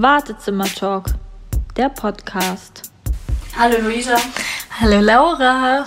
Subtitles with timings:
[0.00, 1.06] Wartezimmer-Talk,
[1.76, 2.92] der Podcast.
[3.58, 4.14] Hallo Luisa,
[4.80, 5.84] Hallo Laura.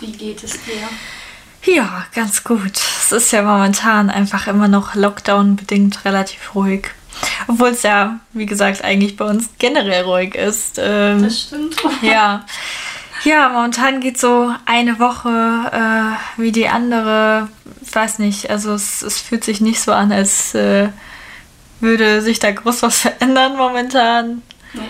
[0.00, 1.72] wie geht es dir?
[1.72, 2.72] Ja, ganz gut.
[2.74, 6.88] Es ist ja momentan einfach immer noch Lockdown-bedingt relativ ruhig.
[7.46, 10.80] Obwohl es ja, wie gesagt, eigentlich bei uns generell ruhig ist.
[10.82, 11.76] Ähm, Das stimmt.
[12.02, 12.44] ja.
[13.22, 17.48] Ja, momentan geht so eine Woche äh, wie die andere.
[17.82, 20.88] Ich weiß nicht, also es, es fühlt sich nicht so an, als äh,
[21.80, 24.42] würde sich da groß was verändern momentan.
[24.74, 24.82] Nee,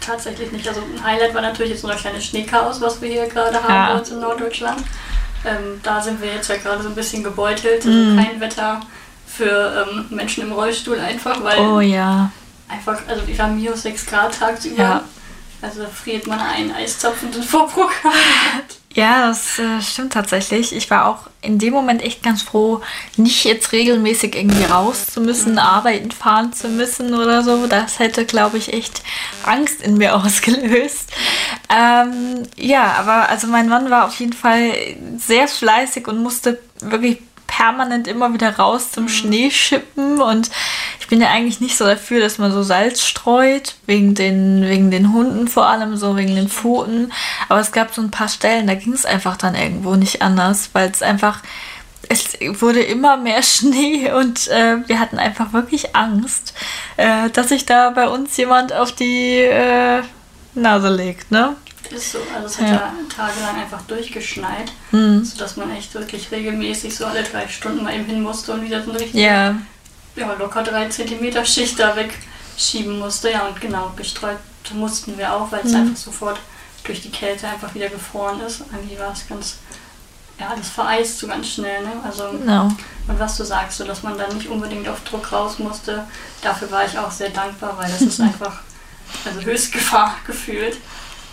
[0.00, 0.66] tatsächlich nicht.
[0.66, 3.72] Also ein Highlight war natürlich jetzt nur das kleine Schneechaos, was wir hier gerade haben
[3.72, 3.92] Ja.
[3.92, 4.80] bei uns in Norddeutschland.
[5.44, 7.84] Ähm, da sind wir jetzt ja gerade so ein bisschen gebeutelt.
[7.84, 8.16] Also Mm.
[8.16, 8.80] kein Wetter
[9.26, 12.30] für ähm, Menschen im Rollstuhl einfach, weil Oh ja.
[12.68, 14.82] einfach, also wir haben minus 6 Grad tagsüber.
[14.82, 15.04] Ja.
[15.60, 18.12] Also da friert man einen Eiszapfen sind Vorprogramm.
[18.94, 20.74] Ja, das äh, stimmt tatsächlich.
[20.74, 22.82] Ich war auch in dem Moment echt ganz froh,
[23.16, 27.66] nicht jetzt regelmäßig irgendwie raus zu müssen, arbeiten fahren zu müssen oder so.
[27.66, 29.02] Das hätte, glaube ich, echt
[29.44, 31.10] Angst in mir ausgelöst.
[31.68, 34.72] Ähm, ja, aber also mein Mann war auf jeden Fall
[35.16, 37.18] sehr fleißig und musste wirklich
[37.56, 40.50] permanent immer wieder raus zum Schneeschippen und
[41.00, 44.90] ich bin ja eigentlich nicht so dafür, dass man so Salz streut, wegen den, wegen
[44.90, 47.12] den Hunden vor allem, so wegen den Pfoten.
[47.50, 50.70] Aber es gab so ein paar Stellen, da ging es einfach dann irgendwo nicht anders,
[50.72, 51.40] weil es einfach,
[52.08, 56.54] es wurde immer mehr Schnee und äh, wir hatten einfach wirklich Angst,
[56.96, 60.02] äh, dass sich da bei uns jemand auf die äh,
[60.54, 61.56] Nase legt, ne?
[61.90, 62.18] Ist so.
[62.34, 62.72] Also es hat Ja.
[62.74, 65.24] ja, tagelang einfach durchgeschneit, Hm.
[65.24, 68.82] sodass man echt wirklich regelmäßig so alle drei Stunden mal eben hin musste und wieder
[68.82, 69.54] so eine richtige Ja,
[70.16, 73.30] ja, locker 3 cm Schicht da wegschieben musste.
[73.30, 74.38] Ja, und genau, gestreut
[74.74, 75.76] mussten wir auch, weil es Mhm.
[75.80, 76.38] einfach sofort
[76.84, 78.62] durch die Kälte einfach wieder gefroren ist.
[78.72, 79.56] Eigentlich war es ganz,
[80.38, 81.92] ja, alles vereist so ganz schnell, ne?
[82.04, 82.64] Also, genau.
[83.08, 86.04] und was du sagst, so dass man dann nicht unbedingt auf Druck raus musste,
[86.40, 88.60] dafür war ich auch sehr dankbar, weil das ist einfach,
[89.24, 90.76] also Höchstgefahr gefühlt.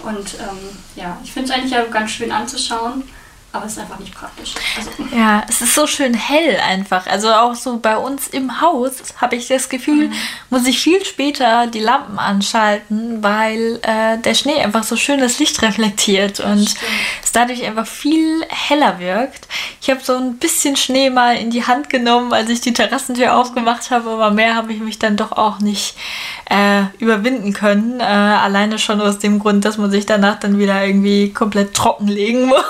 [0.03, 0.57] Und ähm,
[0.95, 3.03] ja, ich finde es eigentlich ja ganz schön anzuschauen,
[3.51, 4.53] aber es ist einfach nicht praktisch.
[4.77, 7.07] Also, Ja, es ist so schön hell einfach.
[7.07, 10.11] Also auch so bei uns im Haus habe ich das Gefühl,
[10.51, 15.39] muss ich viel später die Lampen anschalten, weil äh, der Schnee einfach so schön das
[15.39, 16.91] Licht reflektiert und stimmt.
[17.23, 19.47] es dadurch einfach viel heller wirkt.
[19.81, 23.35] Ich habe so ein bisschen Schnee mal in die Hand genommen, als ich die Terrassentür
[23.35, 25.95] aufgemacht habe, aber mehr habe ich mich dann doch auch nicht
[26.51, 27.99] äh, überwinden können.
[27.99, 32.45] Äh, alleine schon aus dem Grund, dass man sich danach dann wieder irgendwie komplett trockenlegen
[32.49, 32.63] muss.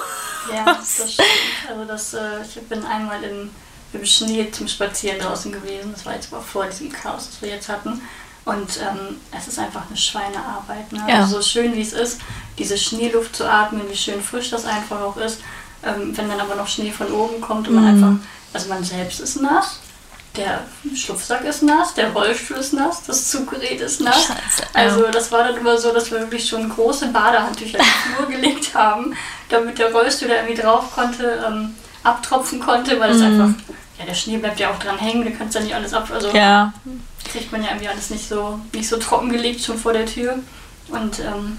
[0.54, 0.66] Ja,
[0.98, 1.28] das stimmt.
[1.70, 3.50] Also das, äh, ich bin einmal im,
[3.94, 5.92] im Schnee zum Spazieren draußen gewesen.
[5.94, 8.02] Das war jetzt aber vor diesem Chaos, das wir jetzt hatten.
[8.46, 10.92] Und ähm, es ist einfach eine Schweinearbeit.
[10.92, 11.04] Ne?
[11.08, 11.20] Ja.
[11.22, 12.20] Also so schön wie es ist,
[12.58, 15.42] diese Schneeluft zu atmen, wie schön frisch das einfach auch ist.
[15.84, 18.04] Ähm, wenn dann aber noch Schnee von oben kommt und man Mhm.
[18.04, 19.80] einfach, also man selbst ist nass,
[20.36, 20.62] der
[20.96, 24.26] Schlupfsack ist nass, der Rollstuhl ist nass, das Zuggerät ist nass.
[24.28, 24.64] Scheiße.
[24.74, 28.28] Also das war dann immer so, dass wir wirklich schon große Badehandtücher in die Flur
[28.30, 29.16] gelegt haben,
[29.50, 33.50] damit der Rollstuhl da irgendwie drauf konnte, ähm, abtropfen konnte, weil es einfach,
[33.98, 36.30] ja der Schnee bleibt ja auch dran hängen, du kannst ja nicht alles ab, also
[36.32, 36.74] Ja,
[37.32, 40.40] kriegt man ja irgendwie alles nicht so, nicht so trocken gelegt schon vor der Tür.
[40.90, 41.58] Und ähm,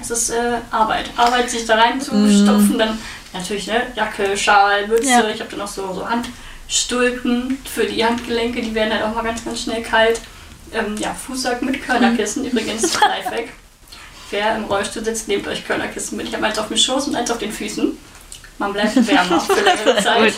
[0.00, 1.10] es ist äh, Arbeit.
[1.16, 2.98] Arbeit, sich da reinzustopfen, dann
[3.32, 5.08] natürlich ne, Jacke, Schal, Mütze.
[5.08, 5.28] Ja.
[5.28, 6.02] Ich habe dann noch so, so
[6.62, 10.20] Handstulpen für die Handgelenke, die werden halt auch mal ganz, ganz schnell kalt.
[10.72, 13.48] Ähm, ja, Fußsack mit Körnerkissen, übrigens Lifehack.
[14.30, 16.28] Wer im Rollstuhl sitzt, nehmt euch Körnerkissen mit.
[16.28, 17.98] Ich habe eins auf dem Schoß und eins auf den Füßen.
[18.56, 20.34] Man bleibt wärmer für längere Zeit.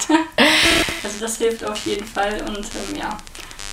[1.04, 3.16] Also das hilft auf jeden Fall und ähm, ja,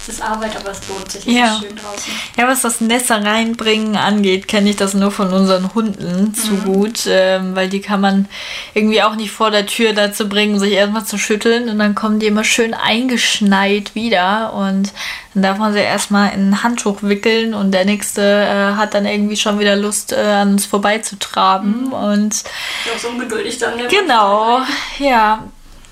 [0.02, 1.28] es ist Arbeit, aber es lohnt sich.
[1.28, 1.60] Es Ja.
[1.62, 2.12] schön draußen.
[2.36, 7.06] Ja, was das Nässe reinbringen angeht, kenne ich das nur von unseren Hunden zu gut,
[7.08, 8.28] ähm, weil die kann man
[8.74, 12.20] irgendwie auch nicht vor der Tür dazu bringen, sich erstmal zu schütteln und dann kommen
[12.20, 14.92] die immer schön eingeschneit wieder und
[15.34, 19.06] dann darf man sie erstmal in ein Handtuch wickeln und der nächste äh, hat dann
[19.06, 22.46] irgendwie schon wieder Lust, äh, an uns vorbeizutraben und Ist
[22.96, 23.88] auch so ungeduldig dann.
[23.88, 24.62] Genau,
[24.98, 25.44] ja.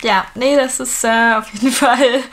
[0.02, 2.24] Ja, nee, das ist äh, auf jeden Fall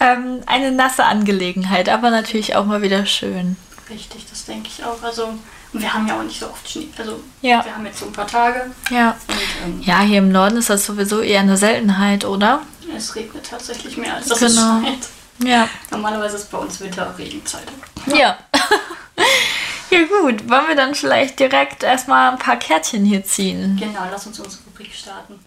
[0.00, 3.56] ähm, eine nasse Angelegenheit, aber natürlich auch mal wieder schön.
[3.90, 5.02] Richtig, das denke ich auch.
[5.02, 6.88] Also, und wir haben ja auch nicht so oft Schnee.
[6.96, 7.62] Also, Ja.
[7.64, 9.16] wir haben jetzt so ein paar Tage Ja.
[9.28, 9.36] und
[9.74, 12.62] ähm, Ja, hier im Norden ist das sowieso eher eine Seltenheit, oder?
[12.96, 14.78] es regnet tatsächlich mehr, als dass es Genau.
[14.80, 14.98] schneit.
[15.42, 15.68] Ja.
[15.90, 17.64] Normalerweise ist bei uns Winter-Regenzeit.
[18.06, 18.38] Ja.
[19.90, 20.48] ja, gut.
[20.48, 23.76] Wollen wir dann vielleicht direkt erstmal ein paar Kärtchen hier ziehen?
[23.80, 25.40] Genau, lass uns unsere Rubrik starten.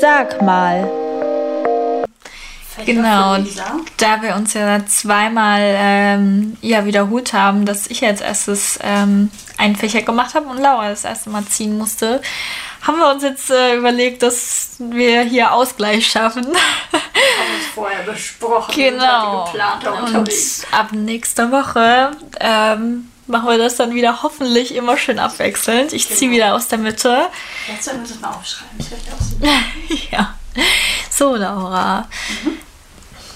[0.00, 0.88] Sag mal,
[2.86, 3.36] Genau.
[3.96, 9.76] Da wir uns ja zweimal ähm, ja, wiederholt haben, dass ich als erstes ähm, einen
[9.76, 12.22] Fächer gemacht habe und Laura das erste Mal ziehen musste,
[12.82, 16.46] haben wir uns jetzt äh, überlegt, dass wir hier Ausgleich schaffen.
[16.92, 18.74] Haben uns vorher besprochen.
[18.74, 19.44] genau.
[19.44, 20.30] Geplant, Und
[20.72, 25.92] ab nächster Woche ähm, machen wir das dann wieder hoffentlich immer schön abwechselnd.
[25.92, 26.32] Ich ziehe Genau.
[26.46, 27.28] wieder aus der Mitte.
[27.68, 28.78] Jetzt sollten wir das mal aufschreiben.
[28.78, 29.96] Das ja auch so.
[30.10, 30.34] ja.
[31.10, 32.08] So, Laura.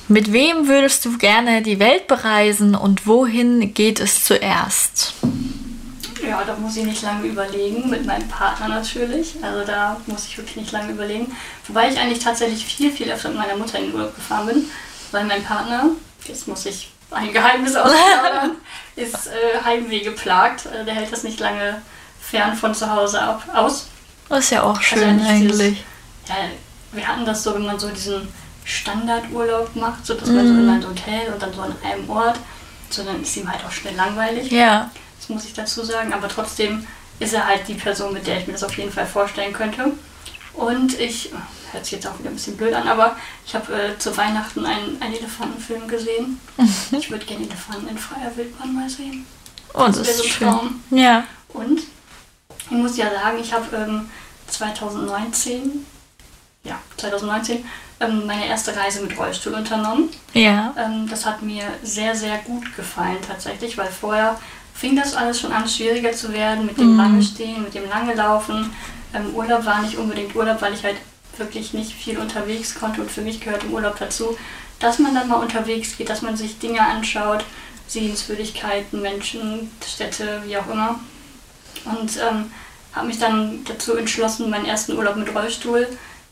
[0.08, 5.14] Mit wem würdest du gerne die Welt bereisen und wohin geht es zuerst?
[6.26, 7.88] Ja, da muss ich nicht lange überlegen.
[7.90, 9.34] Mit meinem Partner natürlich.
[9.42, 11.34] Also da muss ich wirklich nicht lange überlegen.
[11.68, 14.70] Wobei ich eigentlich tatsächlich viel, viel öfter mit meiner Mutter in den Urlaub gefahren bin.
[15.12, 15.90] Weil mein Partner,
[16.26, 18.56] jetzt muss ich ein Geheimnis ausplaudern,
[18.96, 20.66] ist äh, Heimweh geplagt.
[20.66, 21.82] Äh, der hält das nicht lange
[22.20, 23.86] fern von zu Hause ab, aus.
[24.28, 25.84] Das ist ja auch Also schön nicht eigentlich.
[26.28, 26.34] Ja,
[26.92, 28.28] wir hatten das so, wenn man so diesen
[28.64, 32.38] Standardurlaub macht, so dass man so in ein Hotel und dann so an einem Ort,
[32.88, 34.50] so dann ist ihm halt auch schnell langweilig.
[34.50, 34.90] Ja.
[35.18, 36.12] Das muss ich dazu sagen.
[36.12, 36.86] Aber trotzdem
[37.18, 39.92] ist er halt die Person, mit der ich mir das auf jeden Fall vorstellen könnte.
[40.54, 41.30] Und ich,
[41.74, 43.16] hört sich jetzt auch wieder ein bisschen blöd an, aber
[43.46, 46.40] ich habe äh, zu Weihnachten einen, einen Elefantenfilm gesehen.
[46.92, 49.26] Ich würde gerne Elefanten in freier Wildbahn mal sehen.
[49.74, 50.48] Und Das das so ist ein schön.
[50.48, 50.82] Traum.
[50.90, 51.24] Ja.
[51.48, 51.80] Und
[52.66, 54.08] ich muss ja sagen, ich habe ähm,
[54.48, 55.84] 2019,
[56.64, 57.64] ja, 2019,
[58.00, 60.08] ähm, meine erste Reise mit Rollstuhl unternommen.
[60.32, 60.74] Ja.
[60.78, 64.38] Ähm, das hat mir sehr, sehr gut gefallen tatsächlich, weil vorher
[64.74, 66.96] fing das alles schon an, schwieriger zu werden mit dem Mhm.
[66.98, 68.72] lange Stehen, mit dem lange Laufen.
[69.12, 70.96] Ähm, Urlaub war nicht unbedingt Urlaub, weil ich halt
[71.38, 74.36] wirklich nicht viel unterwegs konnte und für mich gehört im Urlaub dazu,
[74.78, 77.44] dass man dann mal unterwegs geht, dass man sich Dinge anschaut,
[77.86, 80.98] Sehenswürdigkeiten, Menschen, Städte, wie auch immer.
[81.84, 82.50] Und ähm,
[82.92, 85.86] habe mich dann dazu entschlossen, meinen ersten Urlaub mit Rollstuhl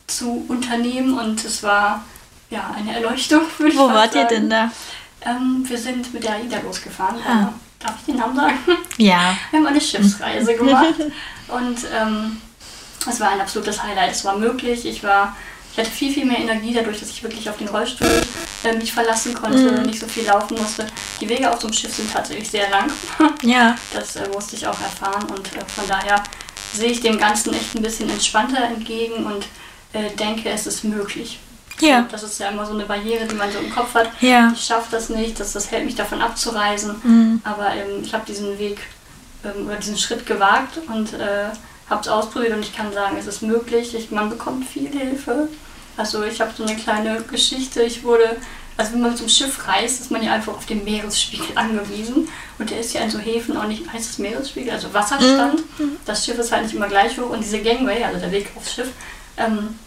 [0.07, 2.03] zu unternehmen und es war
[2.49, 4.71] ja eine Erleuchtung, ich Wo fast wart ihr denn da?
[5.25, 7.17] Ähm, wir sind mit der AIDA losgefahren.
[7.25, 7.43] Ah.
[7.43, 7.47] Äh,
[7.79, 8.57] Darf ich den Namen sagen?
[8.97, 9.35] Ja.
[9.49, 10.95] Wir haben eine Schiffsreise gemacht
[11.49, 12.41] und ähm,
[13.11, 14.11] es war ein absolutes Highlight.
[14.11, 14.85] Es war möglich.
[14.85, 15.35] Ich war,
[15.71, 18.21] ich hatte viel, viel mehr Energie dadurch, dass ich wirklich auf den Rollstuhl
[18.63, 20.87] äh, mich verlassen konnte, nicht so viel laufen musste.
[21.19, 22.91] Die Wege auf so einem Schiff sind tatsächlich sehr lang.
[23.43, 23.75] Ja.
[23.93, 26.23] Das äh, musste ich auch erfahren und äh, von daher
[26.73, 29.47] sehe ich dem Ganzen echt ein bisschen entspannter entgegen und
[29.91, 31.39] äh, denke, es ist möglich.
[31.79, 31.99] Ja.
[31.99, 34.09] Und das ist ja immer so eine Barriere, die man so im Kopf hat.
[34.21, 34.51] Ja.
[34.53, 36.95] Ich schaffe das nicht, das, das hält mich davon abzureisen.
[37.03, 37.41] Mhm.
[37.43, 38.79] Aber ähm, ich habe diesen Weg
[39.43, 41.49] ähm, oder diesen Schritt gewagt und äh,
[41.89, 43.93] habe es ausprobiert und ich kann sagen, es ist möglich.
[43.95, 45.49] Ich, man bekommt viel Hilfe.
[45.97, 47.83] Also ich habe so eine kleine Geschichte.
[47.83, 48.37] Ich wurde,
[48.77, 52.27] also wenn man zum Schiff reist, ist man ja einfach auf den Meeresspiegel angewiesen.
[52.57, 55.63] Und der ist ja in so Häfen auch nicht, heißt es Meeresspiegel, also Wasserstand.
[56.05, 58.73] Das Schiff ist halt nicht immer gleich hoch und diese Gangway, also der Weg aufs
[58.73, 58.89] Schiff,
[59.37, 59.77] ähm,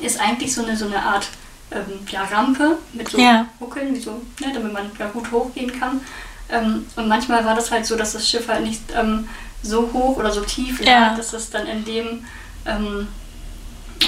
[0.00, 1.26] ist eigentlich so eine, so eine Art
[1.70, 3.46] ähm, ja, Rampe mit so Ja.
[3.60, 6.00] Huckeln, wie so, ne, damit man ja gut hochgehen kann.
[6.48, 9.28] Ähm, und manchmal war das halt so, dass das Schiff halt nicht ähm,
[9.66, 11.14] so hoch oder so tief lag, Ja.
[11.16, 12.24] dass es dann in dem
[12.66, 13.08] ähm,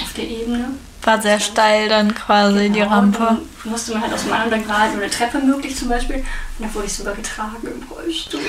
[0.01, 0.65] auf der Ebene
[1.03, 3.19] War sehr steil dann quasi die Genau, Rampe.
[3.19, 6.17] und dann musste man halt aus dem anderen Grad nur eine Treppe möglich zum Beispiel.
[6.17, 6.25] Und
[6.59, 8.39] dann wurde ich sogar getragen im Rollstuhl.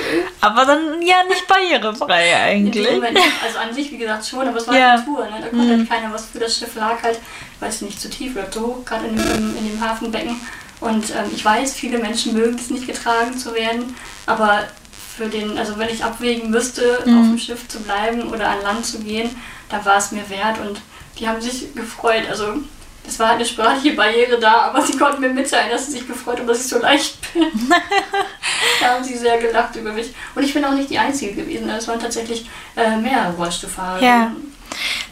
[0.41, 2.91] Aber dann ja nicht barrierefrei eigentlich.
[2.91, 4.89] Moment, also an sich, wie gesagt, schon, aber es war Ja.
[4.91, 5.25] halt eine Tour.
[5.25, 5.31] Ne?
[5.41, 7.19] Da konnte halt keiner was für das Schiff lag halt,
[7.61, 10.35] weiß nicht, zu tief oder zu hoch, gerade in, dem- in dem Hafenbecken.
[10.81, 14.63] Und ähm, ich weiß, viele Menschen mögen es nicht getragen zu werden, aber
[15.21, 18.85] für den, also wenn ich abwägen müsste, auf dem Schiff zu bleiben oder an Land
[18.85, 19.29] zu gehen,
[19.69, 20.81] dann war es mir wert und
[21.19, 22.23] die haben sich gefreut.
[22.27, 22.55] Also
[23.07, 26.07] es war halt eine sprachliche Barriere da, aber sie konnten mir mitteilen, dass sie sich
[26.07, 27.43] gefreut haben, dass ich so leicht bin.
[28.81, 30.11] da haben sie sehr gelacht über mich.
[30.33, 31.69] Und ich bin auch nicht die Einzige gewesen.
[31.69, 34.01] Es waren tatsächlich äh, mehrere Rollstuhlfahrer.
[34.01, 34.31] Ja.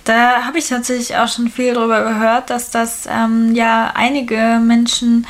[0.06, 5.28] Da habe ich tatsächlich auch schon viel drüber gehört, dass das ähm, ja einige Menschen,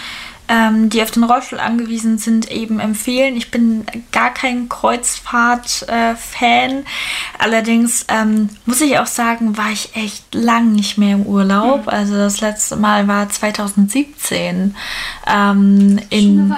[0.49, 3.37] ähm, die auf den Rollstuhl angewiesen sind, eben empfehlen.
[3.37, 6.85] Ich bin gar kein Kreuzfahrt-Fan.
[7.37, 11.87] Allerdings ähm, muss ich auch sagen, war ich echt lang nicht mehr im Urlaub.
[11.87, 14.75] Also das letzte Mal war 2017
[15.27, 16.55] ähm, in.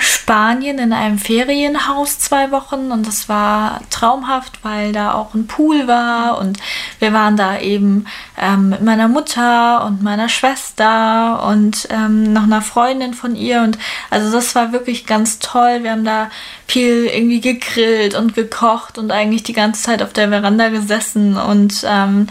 [0.00, 5.86] Spanien in einem Ferienhaus zwei Wochen und das war traumhaft, weil da auch ein Pool
[5.86, 6.58] war und
[6.98, 12.62] wir waren da eben ähm, mit meiner Mutter und meiner Schwester und ähm, noch einer
[12.62, 13.78] Freundin von ihr und
[14.10, 15.80] also das war wirklich ganz toll.
[15.82, 16.30] Wir haben da
[16.66, 21.84] viel irgendwie gegrillt und gekocht und eigentlich die ganze Zeit auf der Veranda gesessen und
[21.84, 22.28] ähm,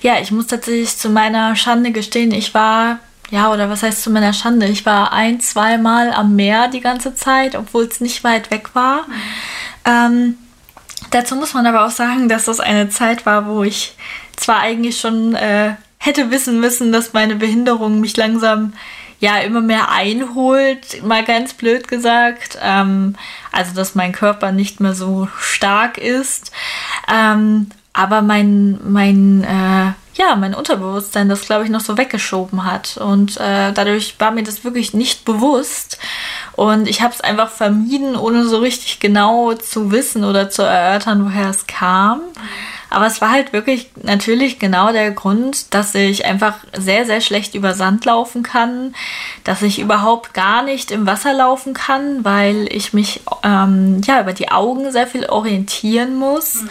[0.00, 2.98] ja, ich muss tatsächlich zu meiner Schande gestehen, ich war
[3.30, 4.66] ja, oder was heißt zu meiner Schande?
[4.66, 9.04] Ich war ein, zweimal am Meer die ganze Zeit, obwohl es nicht weit weg war.
[9.84, 10.36] Ähm,
[11.10, 13.94] dazu muss man aber auch sagen, dass das eine Zeit war, wo ich
[14.36, 18.72] zwar eigentlich schon äh, hätte wissen müssen, dass meine Behinderung mich langsam
[19.20, 22.58] ja immer mehr einholt, mal ganz blöd gesagt.
[22.62, 23.16] Ähm,
[23.52, 26.52] also dass mein Körper nicht mehr so stark ist.
[27.12, 32.96] Ähm, aber mein, mein, äh, ja, mein Unterbewusstsein das, glaube ich, noch so weggeschoben hat.
[32.96, 35.98] Und äh, dadurch war mir das wirklich nicht bewusst.
[36.52, 41.24] Und ich habe es einfach vermieden, ohne so richtig genau zu wissen oder zu erörtern,
[41.24, 42.20] woher es kam.
[42.90, 47.54] Aber es war halt wirklich natürlich genau der Grund, dass ich einfach sehr, sehr schlecht
[47.54, 48.94] über Sand laufen kann,
[49.44, 54.32] dass ich überhaupt gar nicht im Wasser laufen kann, weil ich mich ähm, ja über
[54.32, 56.70] die Augen sehr viel orientieren muss, mhm.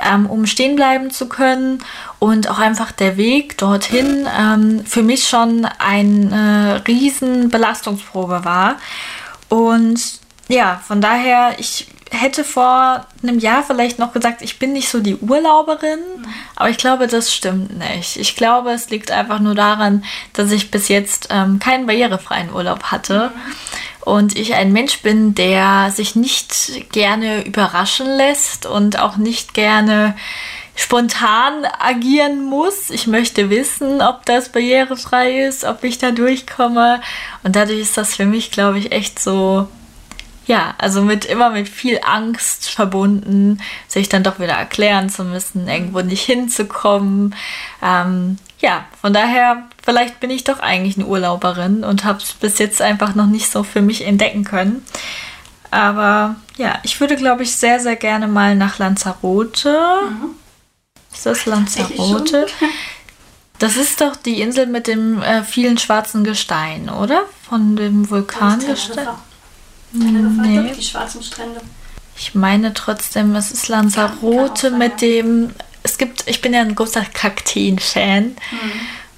[0.00, 1.84] ähm, um stehen bleiben zu können.
[2.18, 8.76] Und auch einfach der Weg dorthin ähm, für mich schon eine riesen Belastungsprobe war.
[9.48, 14.88] Und ja, von daher, ich hätte vor einem Jahr vielleicht noch gesagt, ich bin nicht
[14.88, 16.24] so die Urlauberin, mhm.
[16.56, 18.16] aber ich glaube, das stimmt nicht.
[18.16, 22.84] Ich glaube, es liegt einfach nur daran, dass ich bis jetzt ähm, keinen barrierefreien Urlaub
[22.84, 23.32] hatte.
[23.34, 23.52] Mhm.
[24.02, 30.16] Und ich ein Mensch bin, der sich nicht gerne überraschen lässt und auch nicht gerne
[30.74, 32.88] spontan agieren muss.
[32.88, 37.02] Ich möchte wissen, ob das barrierefrei ist, ob ich da durchkomme.
[37.44, 39.68] Und dadurch ist das für mich, glaube ich, echt so
[40.50, 45.68] ja, also mit immer mit viel Angst verbunden, sich dann doch wieder erklären zu müssen,
[45.68, 47.36] irgendwo nicht hinzukommen.
[47.80, 52.58] Ähm, ja, von daher, vielleicht bin ich doch eigentlich eine Urlauberin und habe es bis
[52.58, 54.84] jetzt einfach noch nicht so für mich entdecken können.
[55.70, 59.78] Aber ja, ich würde, glaube ich, sehr, sehr gerne mal nach Lanzarote.
[60.10, 60.30] Mhm.
[61.12, 62.48] Ist das Lanzarote?
[63.60, 67.22] Das ist doch die Insel mit dem äh, vielen schwarzen Gestein, oder?
[67.48, 69.06] Von dem Vulkangestein.
[69.92, 70.68] Teneriffa nee.
[70.68, 71.60] hat die schwarzen Strände.
[72.16, 75.50] Ich meine trotzdem, es ist Lanzarote mit dem.
[75.82, 78.24] Es gibt, ich bin ja ein großer Kakteen-Fan.
[78.24, 78.36] Mhm.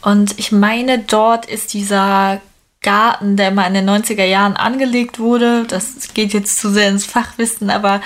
[0.02, 2.40] Und ich meine, dort ist dieser
[2.82, 5.64] Garten, der mal in den 90er Jahren angelegt wurde.
[5.66, 8.02] Das geht jetzt zu sehr ins Fachwissen, aber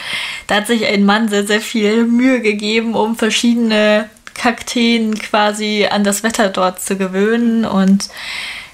[0.47, 6.05] da hat sich ein Mann sehr, sehr viel Mühe gegeben, um verschiedene Kakteen quasi an
[6.05, 7.65] das Wetter dort zu gewöhnen.
[7.65, 8.09] Und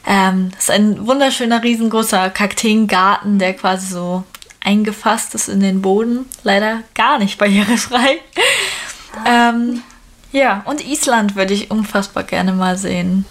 [0.07, 4.25] ähm, das ist ein wunderschöner, riesengroßer Kakteengarten, der quasi so
[4.61, 6.27] eingefasst ist in den Boden.
[6.43, 8.19] Leider gar nicht barrierefrei.
[9.27, 9.83] ähm,
[10.33, 13.27] ja, und Island würde ich unfassbar gerne mal sehen.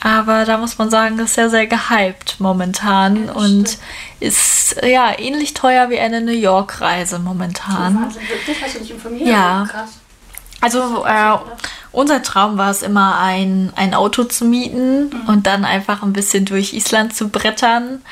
[0.00, 3.78] Aber da muss man sagen, das ist sehr, sehr gehypt momentan ja, und stimmt.
[4.20, 8.02] ist ja ähnlich teuer wie eine New York-Reise momentan.
[8.02, 8.62] Wahnsinn, wirklich?
[8.62, 9.28] Hast du dich informiert?
[9.28, 9.66] Ja.
[9.68, 9.98] Krass.
[10.60, 11.38] Also äh,
[11.92, 15.28] unser Traum war es immer, ein, ein Auto zu mieten mhm.
[15.28, 18.02] und dann einfach ein bisschen durch Island zu brettern.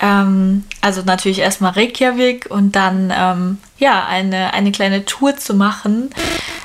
[0.00, 6.10] Ähm, also natürlich erstmal Reykjavik und dann ähm, ja eine, eine kleine Tour zu machen.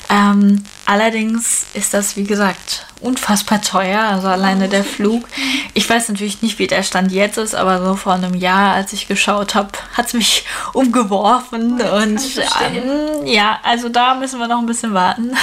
[0.09, 5.23] Ähm, allerdings ist das, wie gesagt, unfassbar teuer, also alleine der Flug.
[5.73, 8.93] Ich weiß natürlich nicht, wie der Stand jetzt ist, aber so vor einem Jahr, als
[8.93, 11.81] ich geschaut habe, hat es mich umgeworfen.
[11.81, 12.21] Oh, und
[12.61, 15.35] ähm, ja, also da müssen wir noch ein bisschen warten.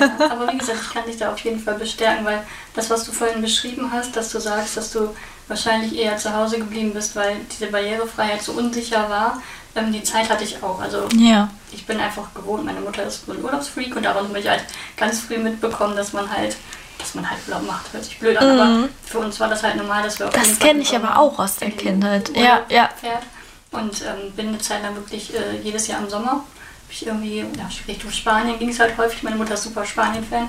[0.00, 2.42] Ja, aber wie gesagt, ich kann dich da auf jeden Fall bestärken, weil
[2.74, 5.14] das, was du vorhin beschrieben hast, dass du sagst, dass du
[5.48, 9.42] wahrscheinlich eher zu Hause geblieben bist, weil diese Barrierefreiheit so unsicher war.
[9.74, 10.80] Ähm, die Zeit hatte ich auch.
[10.80, 11.50] Also ja.
[11.72, 14.64] ich bin einfach gewohnt, meine Mutter ist ein Urlaubsfreak und darum habe ich halt
[14.96, 16.56] ganz früh mitbekommen, dass man halt
[16.98, 18.60] dass man halt Urlaub macht, hört sich blöd an, mhm.
[18.60, 21.38] aber für uns war das halt normal, dass wir auf Das kenne ich aber auch
[21.38, 22.36] aus der Kindheit.
[22.36, 22.90] Ja, ja.
[23.00, 23.22] Fährt.
[23.70, 26.44] Und ähm, bin eine Zeit lang wirklich äh, jedes Jahr im Sommer.
[26.90, 29.22] Ich irgendwie, ja, Richtung Spanien ging es halt häufig.
[29.22, 30.48] Meine Mutter ist super Spanien-Fan.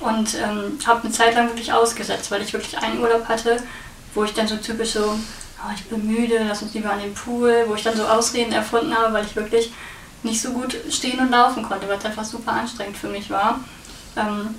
[0.00, 3.58] Und ähm, habe eine Zeit lang wirklich ausgesetzt, weil ich wirklich einen Urlaub hatte,
[4.14, 7.14] wo ich dann so typisch so, oh, ich bin müde, lass uns lieber an den
[7.14, 9.72] Pool, wo ich dann so Ausreden erfunden habe, weil ich wirklich
[10.22, 13.60] nicht so gut stehen und laufen konnte, weil es einfach super anstrengend für mich war.
[14.16, 14.54] Ähm,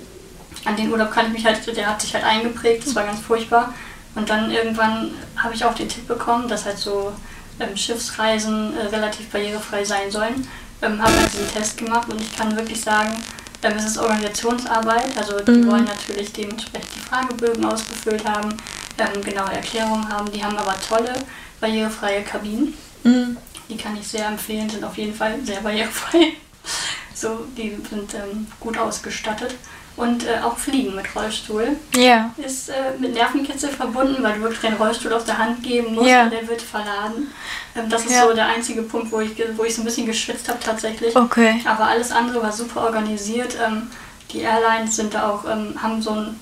[0.64, 3.20] an den Urlaub kann ich mich halt, der hat sich halt eingeprägt, das war ganz
[3.20, 3.72] furchtbar.
[4.14, 7.12] Und dann irgendwann habe ich auch den Tipp bekommen, dass halt so
[7.60, 10.46] ähm, Schiffsreisen äh, relativ barrierefrei sein sollen.
[10.82, 13.22] Ähm, habe halt diesen Test gemacht und ich kann wirklich sagen,
[13.62, 15.16] ähm, es ist Organisationsarbeit.
[15.16, 15.70] Also die mhm.
[15.70, 18.56] wollen natürlich dementsprechend die Fragebögen ausgefüllt haben,
[18.98, 20.30] ähm, genaue Erklärungen haben.
[20.30, 21.14] Die haben aber tolle
[21.60, 22.74] barrierefreie Kabinen.
[23.02, 23.36] Mhm.
[23.68, 26.32] Die kann ich sehr empfehlen, sind auf jeden Fall sehr barrierefrei.
[27.14, 29.54] so, die sind ähm, gut ausgestattet.
[29.96, 32.34] Und äh, auch Fliegen mit Rollstuhl ja.
[32.36, 36.08] ist äh, mit Nervenkitzel verbunden, weil du wirklich den Rollstuhl auf der Hand geben musst
[36.08, 36.24] ja.
[36.24, 37.32] und der wird verladen.
[37.76, 38.26] Ähm, das ist ja.
[38.26, 41.14] so der einzige Punkt, wo ich, wo ich so ein bisschen geschwitzt habe tatsächlich.
[41.14, 41.60] Okay.
[41.64, 43.56] Aber alles andere war super organisiert.
[43.64, 43.88] Ähm,
[44.32, 46.40] die Airlines sind da auch, ähm, haben so ein,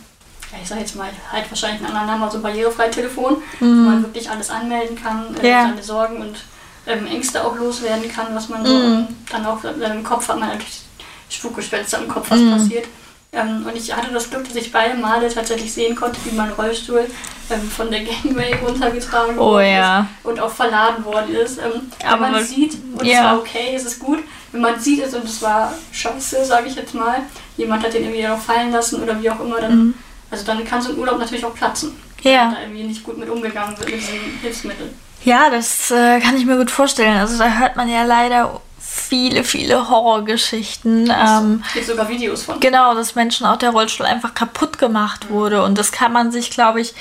[0.61, 3.85] ich sag jetzt mal, halt wahrscheinlich einen anderen Namen, so ein barrierefrei Telefon, mhm.
[3.85, 6.44] wo man wirklich alles anmelden kann, äh, seine Sorgen und
[6.87, 9.06] ähm, Ängste auch loswerden kann, was man so mhm.
[9.30, 10.82] dann auch im Kopf hat, man natürlich
[11.28, 12.52] Spukgespenster im Kopf, was mhm.
[12.52, 12.87] passiert.
[13.35, 16.50] Ähm, und ich hatte das Glück, dass ich beide Male tatsächlich sehen konnte, wie mein
[16.52, 17.06] Rollstuhl
[17.49, 20.00] ähm, von der Gangway runtergetragen oh, worden ja.
[20.00, 21.56] ist und auch verladen worden ist.
[21.56, 23.12] Ähm, aber man sieht, und ja.
[23.12, 24.18] es war okay, es ist gut,
[24.52, 27.23] wenn man sieht es und es war scheiße, sage ich jetzt mal,
[27.56, 29.94] jemand hat den irgendwie noch fallen lassen oder wie auch immer, dann, Mhm.
[30.33, 31.97] Also dann kann so ein Urlaub natürlich auch platzen.
[32.23, 32.47] Ja.
[32.47, 34.91] Wenn da irgendwie nicht gut mit umgegangen wird mit diesen Hilfsmitteln.
[35.25, 37.17] Ja, das äh, kann ich mir gut vorstellen.
[37.17, 41.11] Also da hört man ja leider viele, viele Horrorgeschichten.
[41.11, 42.59] Ähm, Es gibt sogar Videos von.
[42.61, 45.62] genau, dass Menschen auch der Rollstuhl einfach kaputt gemacht wurde.
[45.62, 46.95] Und das kann man sich, glaube ich,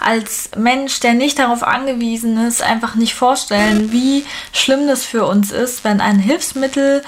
[0.00, 5.50] als Mensch, der nicht darauf angewiesen ist, einfach nicht vorstellen, wie schlimm das für uns
[5.52, 7.02] ist, wenn ein Hilfsmittel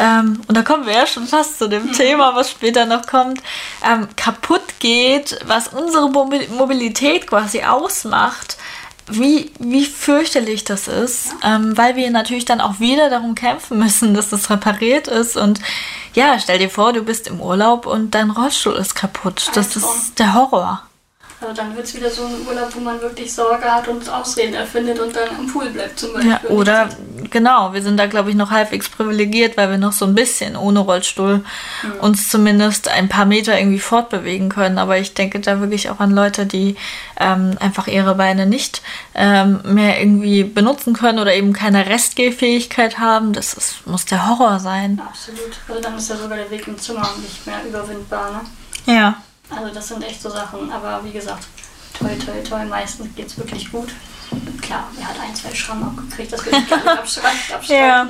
[0.00, 3.40] ähm, und da kommen wir ja schon fast zu dem Thema, was später noch kommt,
[3.86, 8.56] ähm, kaputt geht, was unsere Mobi- Mobilität quasi ausmacht,
[9.12, 14.14] wie, wie fürchterlich das ist, ähm, weil wir natürlich dann auch wieder darum kämpfen müssen,
[14.14, 15.36] dass das repariert ist.
[15.36, 15.60] Und
[16.14, 19.50] ja, stell dir vor, du bist im Urlaub und dein Rollstuhl ist kaputt.
[19.54, 20.82] Das ist der Horror.
[21.40, 24.52] Also dann wird es wieder so ein Urlaub, wo man wirklich Sorge hat und Ausreden
[24.52, 26.32] erfindet und dann am Pool bleibt zum Beispiel.
[26.32, 26.90] Ja, oder
[27.30, 30.54] genau, wir sind da, glaube ich, noch halbwegs privilegiert, weil wir noch so ein bisschen
[30.54, 31.42] ohne Rollstuhl
[32.00, 34.76] uns zumindest ein paar Meter irgendwie fortbewegen können.
[34.76, 36.76] Aber ich denke da wirklich auch an Leute, die
[37.18, 38.82] ähm, einfach ihre Beine nicht
[39.14, 43.32] ähm, mehr irgendwie benutzen können oder eben keine Restgehfähigkeit haben.
[43.32, 45.00] Das ist, muss der Horror sein.
[45.02, 45.58] Absolut.
[45.68, 48.42] Also dann ist ja sogar der Weg im Zimmer nicht mehr überwindbar.
[48.86, 48.94] Ne?
[48.94, 49.22] Ja.
[49.50, 50.70] Also das sind echt so Sachen.
[50.72, 51.44] Aber wie gesagt,
[51.98, 52.64] toll, toll, toll.
[52.66, 53.88] Meistens geht es wirklich gut.
[54.62, 57.38] Klar, er hat ein, zwei Schrammen abgekriegt, das will ich gar nicht abstreiten.
[57.68, 58.08] Ja.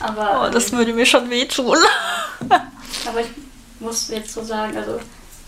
[0.00, 1.76] Aber, Oh, das ähm, würde mir schon wehtun.
[3.06, 3.28] aber ich
[3.78, 4.98] muss jetzt so sagen, also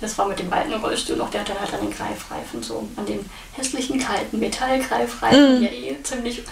[0.00, 2.86] das war mit dem alten Rollstuhl noch, der hat dann halt an den Greifreifen, so
[2.96, 6.42] an den hässlichen kalten Metallgreifreifen, die ja eh ziemlich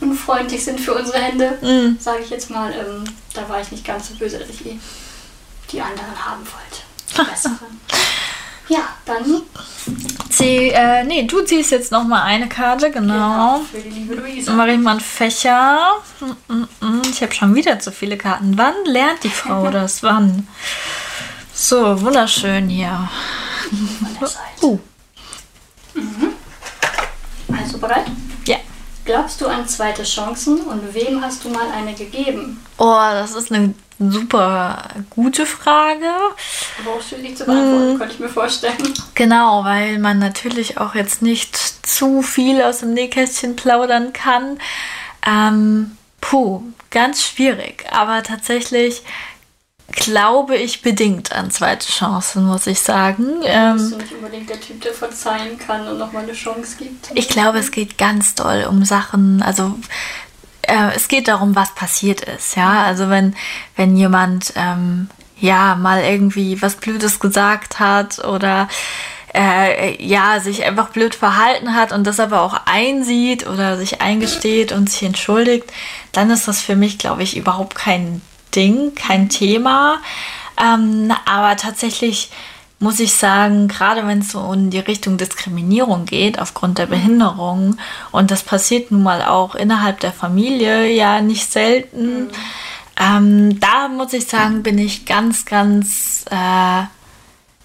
[0.00, 1.98] unfreundlich sind für unsere Hände, Mm.
[2.00, 2.72] sage ich jetzt mal.
[2.72, 4.78] Ähm, da war ich nicht ganz so böse, dass ich eh
[5.72, 6.82] die anderen haben wollte.
[7.16, 7.80] Besseren.
[8.68, 9.42] ja, dann
[10.30, 13.60] Zieh, äh, nee, du ziehst jetzt noch mal eine Karte, genau.
[13.70, 14.46] für die liebe Luisa.
[14.46, 15.92] Dann mache ich mal einen Fächer.
[16.20, 17.02] Mm, mm, mm.
[17.10, 18.58] Ich habe schon wieder zu viele Karten.
[18.58, 20.02] Wann lernt die Frau das?
[20.02, 20.48] Wann?
[21.52, 23.08] So, wunderschön hier.
[24.60, 24.78] Uh,
[27.56, 28.06] Also bereit?
[28.46, 28.56] ja.
[29.04, 32.60] Glaubst du an zweite Chancen und wem hast du mal eine gegeben?
[32.78, 36.06] Oh, das ist eine super gute Frage.
[36.80, 38.94] Aber auch schwierig zu beantworten, könnte ich mir vorstellen.
[39.14, 44.58] Genau, weil man natürlich auch jetzt nicht zu viel aus dem Nähkästchen plaudern kann.
[45.26, 47.84] Ähm, puh, ganz schwierig.
[47.90, 49.02] Aber tatsächlich
[49.92, 53.42] glaube ich bedingt an zweite Chancen, muss ich sagen.
[53.44, 57.10] Ähm, Bist du nicht unbedingt der Typ, der verzeihen kann und nochmal eine Chance gibt?
[57.14, 59.78] Ich glaube, es geht ganz doll um Sachen, also
[60.68, 62.82] äh, es geht darum, was passiert ist, ja.
[62.84, 63.34] Also wenn,
[63.76, 68.68] wenn jemand ähm, ja mal irgendwie was Blödes gesagt hat oder
[69.34, 74.72] äh, ja, sich einfach blöd verhalten hat und das aber auch einsieht oder sich eingesteht
[74.72, 75.72] und sich entschuldigt,
[76.12, 78.22] dann ist das für mich, glaube ich, überhaupt kein
[78.54, 79.98] Ding, kein Thema.
[80.56, 82.30] Ähm, aber tatsächlich
[82.84, 87.78] muss ich sagen, gerade wenn es so in die Richtung Diskriminierung geht aufgrund der Behinderung,
[88.12, 92.28] und das passiert nun mal auch innerhalb der Familie ja nicht selten,
[93.00, 96.82] ähm, da muss ich sagen, bin ich ganz, ganz, äh,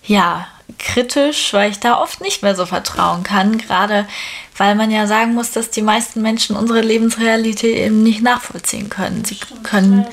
[0.05, 4.08] ja, kritisch, weil ich da oft nicht mehr so vertrauen kann, gerade
[4.55, 9.25] weil man ja sagen muss, dass die meisten Menschen unsere Lebensrealität eben nicht nachvollziehen können.
[9.25, 10.05] Sie können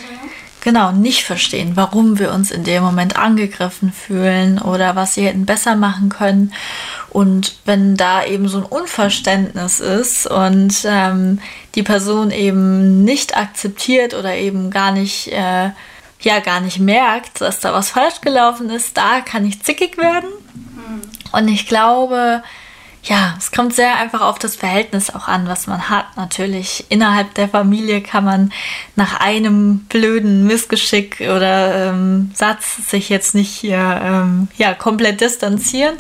[0.67, 5.47] genau nicht verstehen, warum wir uns in dem Moment angegriffen fühlen oder was sie hätten
[5.47, 6.53] besser machen können.
[7.09, 11.39] Und wenn da eben so ein Unverständnis ist und ähm,
[11.77, 15.71] die Person eben nicht akzeptiert oder eben gar nicht, äh,
[16.21, 20.31] ja, gar nicht merkt, dass da was falsch gelaufen ist, da kann ich zickig werden.
[21.31, 22.43] Und ich glaube,
[23.07, 26.17] ja, es kommt sehr einfach auf das Verhältnis auch an, was man hat.
[26.17, 28.53] Natürlich innerhalb der Familie kann man
[28.97, 35.97] nach einem blöden Missgeschick oder ähm, Satz sich jetzt nicht hier ähm, ja, komplett distanzieren.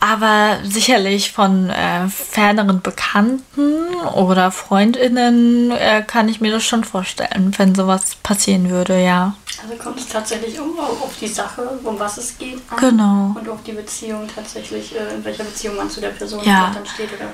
[0.00, 7.52] Aber sicherlich von äh, ferneren Bekannten oder Freundinnen äh, kann ich mir das schon vorstellen,
[7.58, 9.34] wenn sowas passieren würde, ja.
[9.62, 12.78] Also kommt es tatsächlich um, auf die Sache, um was es geht, an.
[12.78, 13.34] Genau.
[13.38, 16.70] Und auf die Beziehung tatsächlich, äh, in welcher Beziehung man zu der Person Ja.
[16.74, 17.28] dann steht oder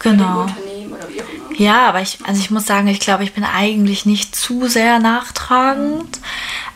[0.00, 0.42] Genau.
[0.42, 1.60] Unternehmen oder wie auch immer.
[1.60, 4.98] Ja, aber ich, also ich muss sagen, ich glaube, ich bin eigentlich nicht zu sehr
[4.98, 6.20] nachtragend.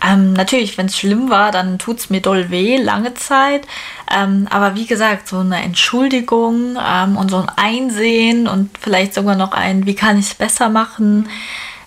[0.07, 3.67] Ähm, natürlich, wenn es schlimm war, dann tut es mir doll weh, lange Zeit.
[4.15, 9.37] Ähm, aber wie gesagt, so eine Entschuldigung ähm, und so ein Einsehen und vielleicht sogar
[9.37, 11.29] noch ein, wie kann ich es besser machen,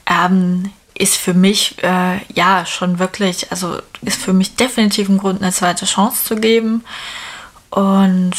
[0.07, 5.43] ähm, ist für mich äh, ja schon wirklich, also ist für mich definitiv ein Grund,
[5.43, 6.83] eine zweite Chance zu geben.
[7.69, 8.33] Und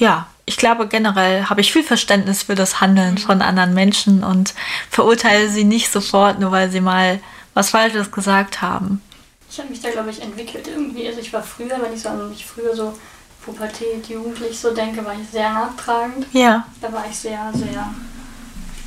[0.00, 4.54] ja, ich glaube generell habe ich viel Verständnis für das Handeln von anderen Menschen und
[4.90, 7.20] verurteile sie nicht sofort, nur weil sie mal
[7.52, 9.02] was Falsches gesagt haben.
[9.50, 11.06] Ich habe mich da, glaube ich, entwickelt irgendwie.
[11.06, 12.98] Also ich war früher, wenn ich so an mich früher so
[13.44, 16.26] Pubertät, jugendlich so denke, war ich sehr nachtragend.
[16.32, 16.66] Ja.
[16.80, 17.92] Da war ich sehr, sehr,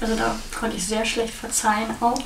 [0.01, 2.19] also da konnte ich sehr schlecht verzeihen auch.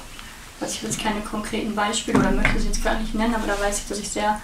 [0.61, 3.47] Also ich will jetzt keine konkreten Beispiele oder möchte sie jetzt gar nicht nennen, aber
[3.47, 4.39] da weiß ich, dass ich sehr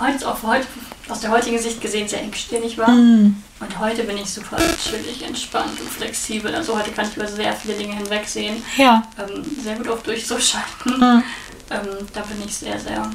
[0.00, 0.66] heute, auf heute,
[1.08, 2.90] aus der heutigen Sicht gesehen sehr engstirnig war.
[2.90, 3.42] Mm.
[3.60, 6.54] Und heute bin ich super chillig, entspannt und flexibel.
[6.54, 8.62] Also heute kann ich über sehr viele Dinge hinwegsehen.
[8.76, 9.02] Ja.
[9.18, 10.98] Ähm, sehr gut auf Durchsuchschalten.
[10.98, 11.22] Mm.
[11.70, 13.10] Ähm, da bin ich sehr, sehr,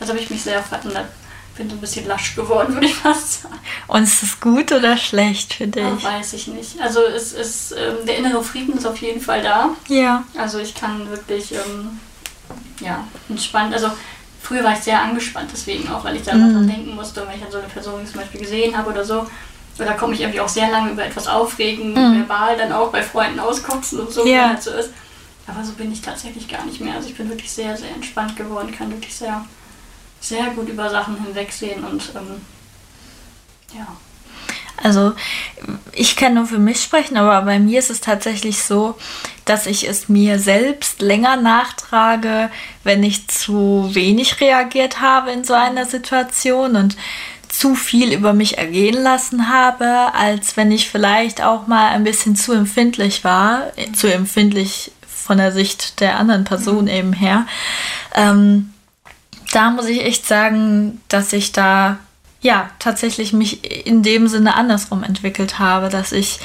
[0.00, 1.06] also habe ich mich sehr verändert.
[1.56, 3.60] Bin so ein bisschen lasch geworden, würde ich fast sagen.
[3.86, 5.84] Und ist das gut oder schlecht für dich?
[5.84, 6.80] Oh, weiß ich nicht.
[6.80, 9.70] Also es ist, ähm, der innere Frieden ist auf jeden Fall da.
[9.86, 10.24] Ja.
[10.36, 12.00] Also ich kann wirklich, ähm,
[12.80, 13.92] ja, entspannt, also
[14.44, 16.52] früher war ich sehr angespannt, deswegen auch, weil ich da Mhm.
[16.52, 19.26] dran denken musste, wenn ich an so eine Person zum Beispiel gesehen habe oder so.
[19.78, 22.18] Oder komme ich irgendwie auch sehr lange über etwas aufregen, Mhm.
[22.20, 24.48] verbal dann auch bei Freunden auskotzen und so, Ja.
[24.50, 24.90] wenn das so ist.
[25.48, 26.94] Aber so bin ich tatsächlich gar nicht mehr.
[26.94, 29.44] Also ich bin wirklich sehr, sehr entspannt geworden, kann wirklich sehr,
[30.20, 32.40] sehr gut über Sachen hinwegsehen und ähm,
[33.76, 33.86] ja.
[34.82, 35.12] Also
[35.92, 38.96] ich kann nur für mich sprechen, aber bei mir ist es tatsächlich so,
[39.44, 42.50] dass ich es mir selbst länger nachtrage,
[42.82, 46.96] wenn ich zu wenig reagiert habe in so einer Situation und
[47.48, 52.34] zu viel über mich ergehen lassen habe, als wenn ich vielleicht auch mal ein bisschen
[52.34, 57.46] zu empfindlich war, zu empfindlich von der Sicht der anderen Person eben her.
[58.14, 58.74] Ähm,
[59.52, 61.98] da muss ich echt sagen, dass ich da
[62.44, 66.40] ja tatsächlich mich in dem Sinne andersrum entwickelt habe, dass ich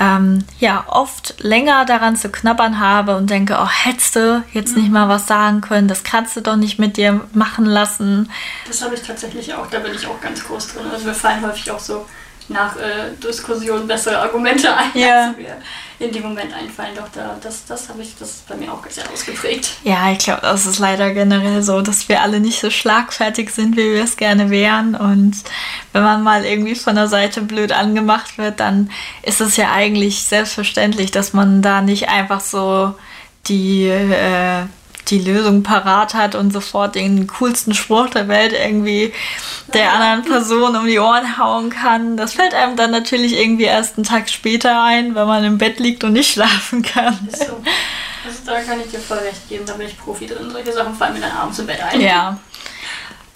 [0.00, 4.90] ähm, ja oft länger daran zu knabbern habe und denke, oh, hättest du jetzt nicht
[4.90, 8.28] mal was sagen können, das kannst du doch nicht mit dir machen lassen.
[8.66, 10.86] Das habe ich tatsächlich auch, da bin ich auch ganz groß drin.
[10.92, 12.04] Also mir fallen häufig auch so
[12.48, 15.28] nach äh, Diskussionen bessere Argumente ein, Ja.
[15.28, 15.56] als mir
[15.98, 16.94] in dem Moment einfallen.
[16.94, 19.70] Doch, da, das, das habe ich, das ist bei mir auch sehr ausgeprägt.
[19.82, 23.76] Ja, ich glaube, das ist leider generell so, dass wir alle nicht so schlagfertig sind,
[23.76, 24.94] wie wir es gerne wären.
[24.94, 25.36] Und
[25.92, 28.90] wenn man mal irgendwie von der Seite blöd angemacht wird, dann
[29.22, 32.94] ist es ja eigentlich selbstverständlich, dass man da nicht einfach so
[33.48, 34.64] die, äh,
[35.08, 39.12] die Lösung parat hat und sofort den coolsten Spruch der Welt irgendwie
[39.74, 42.16] der anderen Person um die Ohren hauen kann.
[42.16, 45.78] Das fällt einem dann natürlich irgendwie erst einen Tag später ein, wenn man im Bett
[45.78, 47.18] liegt und nicht schlafen kann.
[47.30, 47.62] Ist so.
[48.26, 50.50] Also da kann ich dir voll recht geben, da bin ich Profi drin.
[50.50, 52.00] Solche Sachen fallen mir dann abends im Bett ein.
[52.00, 52.38] Ja.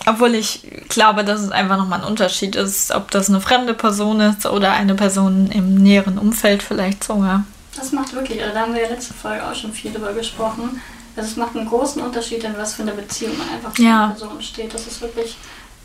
[0.07, 4.21] Obwohl ich glaube, dass es einfach nochmal ein Unterschied ist, ob das eine fremde Person
[4.21, 7.45] ist oder eine Person im näheren Umfeld vielleicht sogar.
[7.77, 10.81] Das macht wirklich, also da haben wir ja letzte Folge auch schon viel drüber gesprochen.
[11.17, 14.05] Also es macht einen großen Unterschied, in was für eine Beziehung man einfach zu Ja.
[14.05, 14.73] einer Person steht.
[14.73, 15.37] Das ist wirklich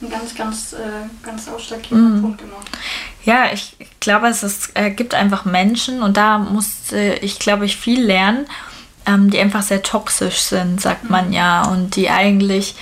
[0.01, 0.77] ein ganz, ganz, äh,
[1.23, 2.21] ganz ausschlaggebender Mhm.
[2.21, 2.57] Punkt immer.
[3.23, 7.77] Ja, ich glaube, es ist, äh, gibt einfach Menschen und da musste ich, glaube ich,
[7.77, 8.45] viel lernen,
[9.05, 12.75] ähm, die einfach sehr toxisch sind, sagt man ja, und die eigentlich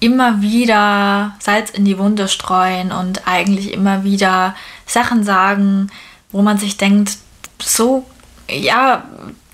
[0.00, 5.90] immer wieder Salz in die Wunde streuen und eigentlich immer wieder Sachen sagen,
[6.32, 7.16] wo man sich denkt,
[7.62, 8.04] so,
[8.50, 9.04] ja,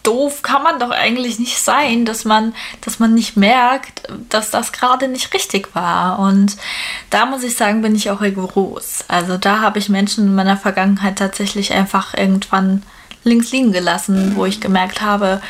[0.03, 4.73] doof kann man doch eigentlich nicht sein, dass man, dass man nicht merkt, dass das
[4.73, 6.19] gerade nicht richtig war.
[6.19, 6.57] Und
[7.11, 9.05] da muss ich sagen, bin ich auch rigoros.
[9.09, 12.83] Also da habe ich Menschen in meiner Vergangenheit tatsächlich einfach irgendwann
[13.25, 15.41] links liegen gelassen, wo ich gemerkt habe,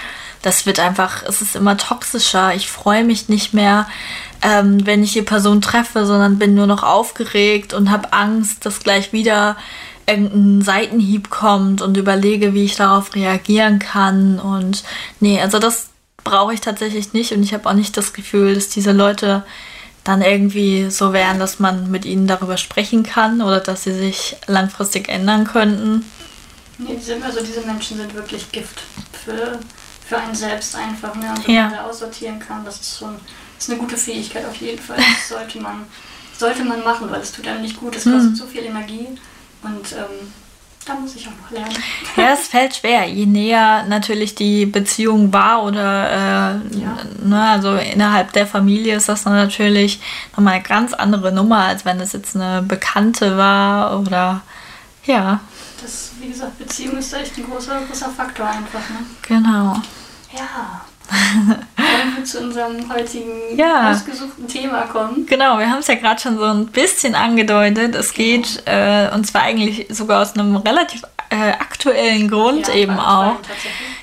[0.42, 2.54] das wird einfach, es ist immer toxischer.
[2.54, 3.88] Ich freue mich nicht mehr,
[4.42, 8.80] ähm, wenn ich die Person treffe, sondern bin nur noch aufgeregt und habe Angst, dass
[8.80, 9.56] gleich wieder
[10.08, 14.40] irgendein Seitenhieb kommt und überlege, wie ich darauf reagieren kann.
[14.40, 14.82] Und
[15.20, 15.88] nee, also das
[16.24, 19.44] brauche ich tatsächlich nicht und ich habe auch nicht das Gefühl, dass diese Leute
[20.04, 24.36] dann irgendwie so wären, dass man mit ihnen darüber sprechen kann oder dass sie sich
[24.46, 26.04] langfristig ändern könnten.
[26.78, 28.80] Nee, diese, also diese Menschen sind wirklich Gift
[29.24, 29.58] für,
[30.06, 31.14] für einen selbst einfach.
[31.16, 31.28] Ne?
[31.36, 31.62] Und wenn Ja.
[31.64, 33.14] man da aussortieren kann, das ist schon
[33.56, 34.96] das ist eine gute Fähigkeit auf jeden Fall.
[34.98, 35.84] Das sollte man,
[36.38, 37.96] sollte man machen, weil es tut einem nicht gut.
[37.96, 38.36] Es kostet Mhm.
[38.36, 39.08] so viel Energie
[39.62, 40.32] und ähm,
[40.86, 41.76] da muss ich auch noch lernen.
[42.16, 43.04] Ja, es fällt schwer.
[43.06, 46.96] Je näher natürlich die Beziehung war oder äh, Ja.
[47.22, 50.00] ne, also innerhalb der Familie ist das dann natürlich
[50.36, 54.40] nochmal eine ganz andere Nummer, als wenn es jetzt eine Bekannte war oder
[55.04, 55.40] ja,
[55.82, 58.80] Das, wie gesagt, Beziehung ist echt ein großer, großer Faktor einfach.
[58.90, 59.06] Ne?
[59.22, 59.76] genau.
[60.36, 60.82] Ja.
[61.10, 63.90] Wollen wir zu unserem heutigen Ja.
[63.90, 65.26] ausgesuchten Thema kommen?
[65.26, 67.94] Genau, wir haben es ja gerade schon so ein bisschen angedeutet.
[67.94, 72.98] Es geht, äh, und zwar eigentlich sogar aus einem relativ äh, aktuellen Grund Ja, eben
[72.98, 73.36] auch.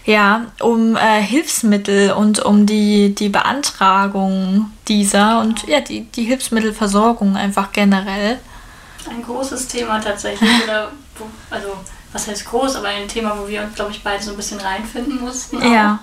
[0.05, 7.35] Ja, um äh, Hilfsmittel und um die, die Beantragung dieser und ja, die, die Hilfsmittelversorgung
[7.35, 8.39] einfach generell.
[9.09, 10.49] Ein großes Thema tatsächlich.
[10.63, 11.69] Oder wo, also,
[12.13, 14.59] was heißt groß, aber ein Thema, wo wir uns, glaube ich, beide so ein bisschen
[14.59, 15.57] reinfinden mussten.
[15.57, 15.71] auch.
[15.71, 15.99] Ja.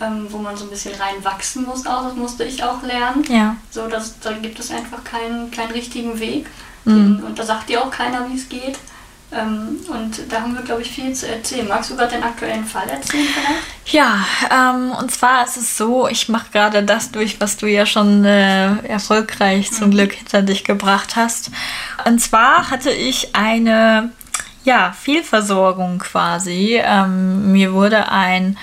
[0.00, 1.86] Ähm, wo man so ein bisschen reinwachsen muss.
[1.86, 3.24] Auch das musste ich auch lernen.
[3.28, 3.56] Ja.
[3.70, 6.46] So, dass, da gibt es einfach keinen, keinen richtigen Weg.
[6.84, 7.22] Mhm.
[7.24, 8.78] Und da sagt dir auch keiner, wie es geht.
[9.32, 11.66] Ähm, und da haben wir, glaube ich, viel zu erzählen.
[11.66, 13.92] Magst du gerade den aktuellen Fall erzählen vielleicht?
[13.92, 17.84] Ja, ähm, und zwar ist es so, ich mache gerade das durch, was du ja
[17.86, 21.50] schon äh, erfolgreich zum Glück hinter dich gebracht hast.
[22.04, 24.10] Und zwar hatte ich eine
[24.64, 26.80] ja, Fehlversorgung quasi.
[26.82, 28.56] Ähm, mir wurde ein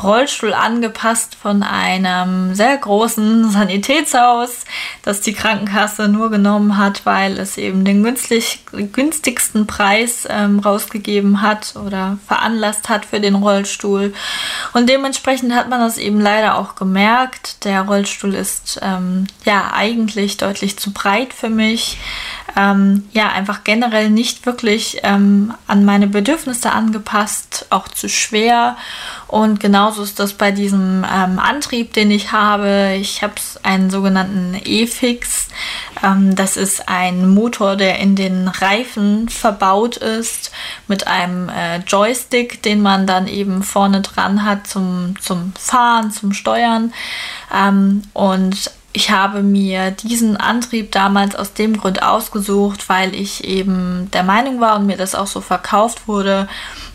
[0.00, 4.64] Rollstuhl angepasst von einem sehr großen Sanitätshaus,
[5.02, 8.60] das die Krankenkasse nur genommen hat, weil es eben den günstig,
[8.92, 14.14] günstigsten Preis ähm, rausgegeben hat oder veranlasst hat für den Rollstuhl.
[14.72, 17.64] Und dementsprechend hat man das eben leider auch gemerkt.
[17.64, 21.98] Der Rollstuhl ist ähm, ja eigentlich deutlich zu breit für mich
[22.56, 28.76] ähm, ja einfach generell nicht wirklich ähm, an meine Bedürfnisse angepasst, auch zu schwer.
[29.28, 29.60] Und
[29.92, 32.96] genauso ist das bei diesem ähm, Antrieb, den ich habe.
[32.98, 35.48] Ich habe einen sogenannten E-Fix.
[36.02, 40.50] Ähm, das ist ein Motor, der in den Reifen verbaut ist,
[40.88, 46.32] mit einem äh, Joystick, den man dann eben vorne dran hat zum, zum Fahren, zum
[46.32, 46.94] Steuern.
[47.54, 54.10] Ähm, und ich habe mir diesen Antrieb damals aus dem Grund ausgesucht, weil ich eben
[54.12, 56.48] der Meinung war und mir das auch so verkauft wurde,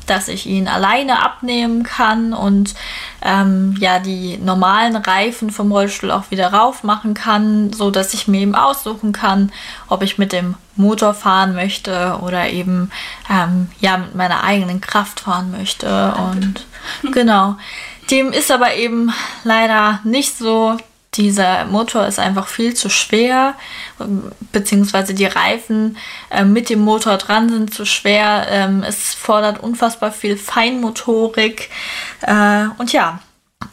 [0.10, 2.74] dass ich ihn alleine abnehmen kann und
[3.22, 8.28] ähm, ja die normalen Reifen vom Rollstuhl auch wieder rauf machen kann, so dass ich
[8.28, 9.52] mir eben aussuchen kann,
[9.88, 12.92] ob ich mit dem Motor fahren möchte oder eben
[13.30, 16.66] ähm, ja mit meiner eigenen Kraft fahren möchte und
[17.14, 17.56] genau.
[18.10, 20.78] Dem ist aber eben leider nicht so
[21.18, 23.56] dieser Motor ist einfach viel zu schwer,
[24.52, 25.98] beziehungsweise die Reifen
[26.30, 28.46] äh, mit dem Motor dran sind zu schwer.
[28.50, 31.70] Ähm, es fordert unfassbar viel Feinmotorik.
[32.22, 33.20] Äh, und ja,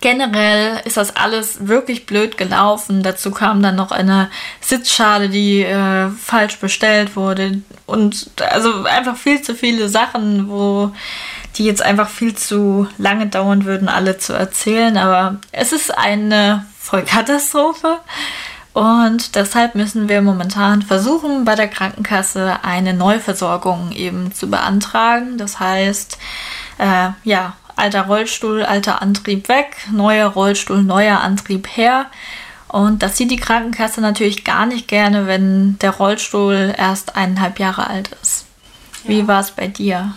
[0.01, 3.03] generell ist das alles wirklich blöd gelaufen.
[3.03, 4.31] Dazu kam dann noch eine
[4.61, 7.61] Sitzschale, die äh, falsch bestellt wurde.
[7.87, 10.93] Und also einfach viel zu viele Sachen, wo
[11.57, 14.97] die jetzt einfach viel zu lange dauern würden, alle zu erzählen.
[14.97, 17.99] Aber es ist eine Vollkatastrophe.
[18.75, 25.39] Und deshalb müssen wir momentan versuchen, bei der Krankenkasse eine Neuversorgung eben zu beantragen.
[25.39, 26.19] Das heißt,
[26.79, 32.07] äh, ja, alter Rollstuhl, alter Antrieb weg, neuer Rollstuhl, neuer Antrieb her.
[32.69, 37.87] Und das sieht die Krankenkasse natürlich gar nicht gerne, wenn der Rollstuhl erst eineinhalb Jahre
[37.87, 38.47] alt ist.
[39.05, 39.29] Wie Ja.
[39.29, 40.15] war es bei dir?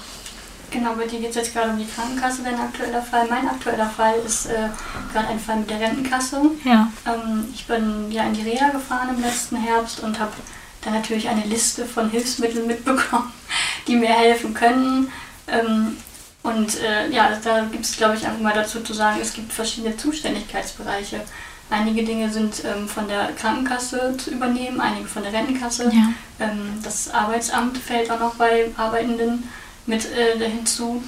[0.69, 3.27] Genau, bei dir geht es jetzt gerade um die Krankenkasse, dein aktueller Fall.
[3.29, 4.69] Mein aktueller Fall ist äh,
[5.13, 6.41] gerade ein Fall mit der Rentenkasse.
[6.65, 6.91] Ja.
[7.05, 10.33] Ähm, ich bin ja in die Reha gefahren im letzten Herbst und habe
[10.81, 13.31] dann natürlich eine Liste von Hilfsmitteln mitbekommen,
[13.87, 15.11] die mir helfen können.
[15.47, 15.97] Ähm,
[16.43, 19.53] und äh, ja, da gibt es, glaube ich, einfach mal dazu zu sagen, es gibt
[19.53, 21.21] verschiedene Zuständigkeitsbereiche.
[21.69, 25.91] Einige Dinge sind ähm, von der Krankenkasse zu übernehmen, einige von der Rentenkasse.
[25.93, 26.13] Ja.
[26.39, 29.43] Ähm, das Arbeitsamt fällt auch noch bei Arbeitenden
[29.87, 31.01] mit äh, hinzu.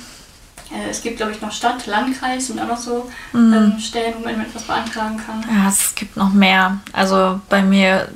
[0.71, 3.53] Äh, es gibt, glaube ich, noch Stadt, Landkreis sind auch noch so Mhm.
[3.53, 5.43] ähm, Stellen, wo man etwas beantragen kann.
[5.49, 6.77] Ja, es gibt noch mehr.
[6.93, 8.09] Also bei mir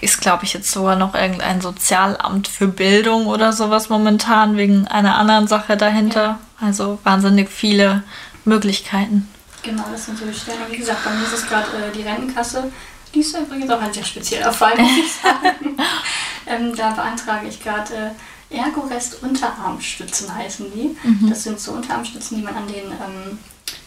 [0.00, 5.16] ist, glaube ich, jetzt sogar noch irgendein Sozialamt für Bildung oder sowas momentan wegen einer
[5.18, 6.38] anderen Sache dahinter.
[6.60, 8.02] Also wahnsinnig viele
[8.44, 9.28] Möglichkeiten.
[9.62, 10.58] Genau, das sind so die Stellen.
[10.64, 12.70] Und wie gesagt, bei mir ist es gerade äh, die Rentenkasse.
[13.12, 15.76] Die ist übrigens auch ein sehr spezieller Fall, muss ich sagen.
[16.46, 18.10] ähm, da beantrage ich gerade äh,
[18.50, 20.96] Ergorest Unterarmstützen heißen die.
[21.28, 23.38] Das sind so Unterarmstützen, die man an den, ähm,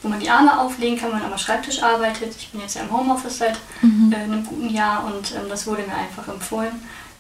[0.03, 2.35] wo man die Arme auflegen kann, wenn man am Schreibtisch arbeitet.
[2.37, 5.83] Ich bin jetzt ja im Homeoffice seit äh, einem guten Jahr und ähm, das wurde
[5.83, 6.71] mir einfach empfohlen,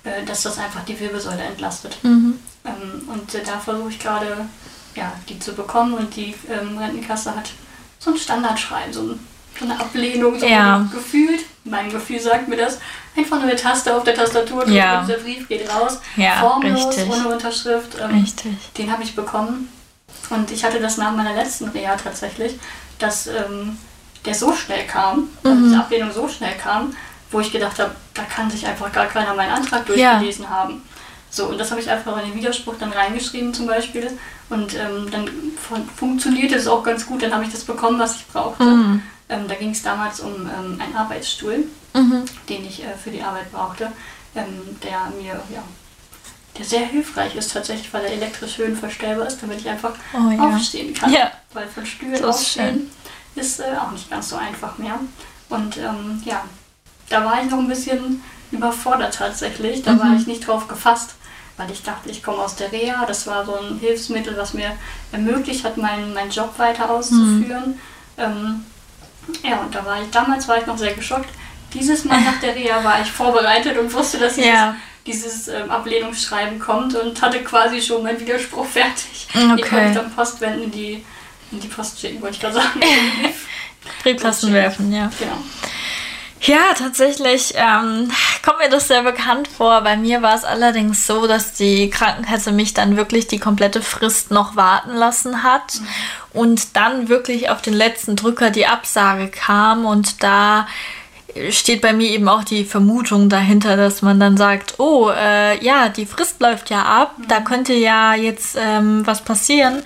[0.03, 1.97] äh, dass das einfach die Wirbelsäule entlastet.
[2.03, 2.39] Mhm.
[2.65, 4.45] Ähm, und äh, da versuche ich gerade,
[4.95, 7.51] ja, die zu bekommen und die ähm, Rentenkasse hat
[7.97, 9.19] so ein Standardschreiben, so, ein,
[9.57, 10.87] so eine Ablehnung, so Ja.
[10.93, 11.45] gefühlt.
[11.63, 12.79] Mein Gefühl sagt mir das.
[13.15, 15.01] Einfach nur eine Taste auf der Tastatur drücken Ja.
[15.01, 15.99] und der Brief geht raus.
[16.15, 17.09] Ja, Formlos, richtig.
[17.09, 17.97] ohne Unterschrift.
[18.01, 18.53] Ähm, Richtig.
[18.77, 19.69] Den habe ich bekommen.
[20.29, 22.57] Und ich hatte das nach meiner letzten Reha tatsächlich,
[22.99, 23.77] dass ähm,
[24.25, 25.63] der so schnell kam, Mhm.
[25.65, 26.95] diese Ablehnung so schnell kam,
[27.31, 30.81] wo ich gedacht habe, da kann sich einfach gar keiner meinen Antrag durchgelesen haben.
[31.29, 34.09] So, und das habe ich einfach in den Widerspruch dann reingeschrieben zum Beispiel.
[34.49, 35.29] Und ähm, dann
[35.65, 38.63] fun funktionierte es auch ganz gut, dann habe ich das bekommen, was ich brauchte.
[38.63, 39.01] Mhm.
[39.31, 42.23] Ähm, da ging es damals um ähm, einen Arbeitsstuhl, Mhm.
[42.47, 43.91] den ich äh, für die Arbeit brauchte,
[44.35, 45.63] ähm, der mir, ja,
[46.57, 50.49] der sehr hilfreich ist tatsächlich, weil er elektrisch höhenverstellbar ist, damit ich einfach Oh ja.
[50.55, 51.11] aufstehen kann.
[51.11, 51.31] Ja.
[51.53, 52.91] Weil von Stühlen aufstehen
[53.35, 54.99] ist äh, auch nicht ganz so einfach mehr.
[55.49, 56.43] Und ähm, ja,
[57.09, 59.81] da war ich noch ein bisschen überfordert tatsächlich.
[59.83, 60.17] Da war Mhm.
[60.17, 61.15] ich nicht drauf gefasst,
[61.57, 63.05] weil ich dachte, ich komme aus der Reha.
[63.05, 64.71] Das war so ein Hilfsmittel, was mir
[65.13, 67.71] ermöglicht hat, meinen, meinen Job weiter auszuführen.
[67.71, 67.79] Mhm.
[68.17, 68.65] Ähm,
[69.43, 71.29] Ja, und da war ich, damals war ich noch sehr geschockt.
[71.73, 74.75] Dieses Mal nach der Reha war ich vorbereitet und wusste, dass dieses, Ja.
[75.07, 79.27] dieses ähm, Ablehnungsschreiben kommt und hatte quasi schon meinen Widerspruch fertig.
[79.33, 79.61] Okay.
[79.61, 81.05] konnte ich dann Postwenden in die,
[81.51, 82.81] in die Post schicken, wollte ich gerade sagen.
[84.03, 85.09] Briefkasten werfen, ja.
[85.17, 85.37] genau.
[86.43, 88.09] Ja, tatsächlich ähm,
[88.43, 89.81] kommt mir das sehr bekannt vor.
[89.81, 94.31] Bei mir war es allerdings so, dass die Krankenkasse mich dann wirklich die komplette Frist
[94.31, 95.79] noch warten lassen hat
[96.33, 99.85] und dann wirklich auf den letzten Drücker die Absage kam.
[99.85, 100.67] Und da
[101.51, 105.89] steht bei mir eben auch die Vermutung dahinter, dass man dann sagt, oh, äh, ja,
[105.89, 109.83] die Frist läuft ja ab, da könnte ja jetzt ähm, was passieren.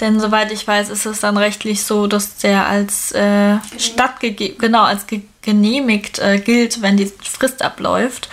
[0.00, 4.82] Denn soweit ich weiß, ist es dann rechtlich so, dass der als äh, stattgegeben, genau,
[4.82, 8.28] als ge genehmigt äh, gilt, wenn die Frist abläuft.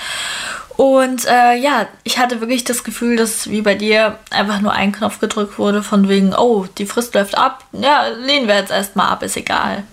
[0.75, 4.91] Und äh, ja, ich hatte wirklich das Gefühl, dass wie bei dir einfach nur ein
[4.91, 9.09] Knopf gedrückt wurde, von wegen, oh, die Frist läuft ab, ja, lehnen wir jetzt erstmal
[9.11, 9.83] ab, ist egal.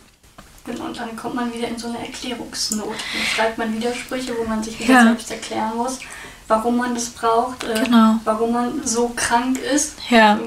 [0.64, 2.88] Genau, und dann kommt man wieder in so eine Erklärungsnot.
[2.88, 5.02] Dann schreibt man Widersprüche, wo man sich wieder Ja.
[5.04, 5.98] selbst erklären muss,
[6.48, 8.14] warum man das braucht, äh, Genau.
[8.24, 10.38] warum man so krank ist, Ja.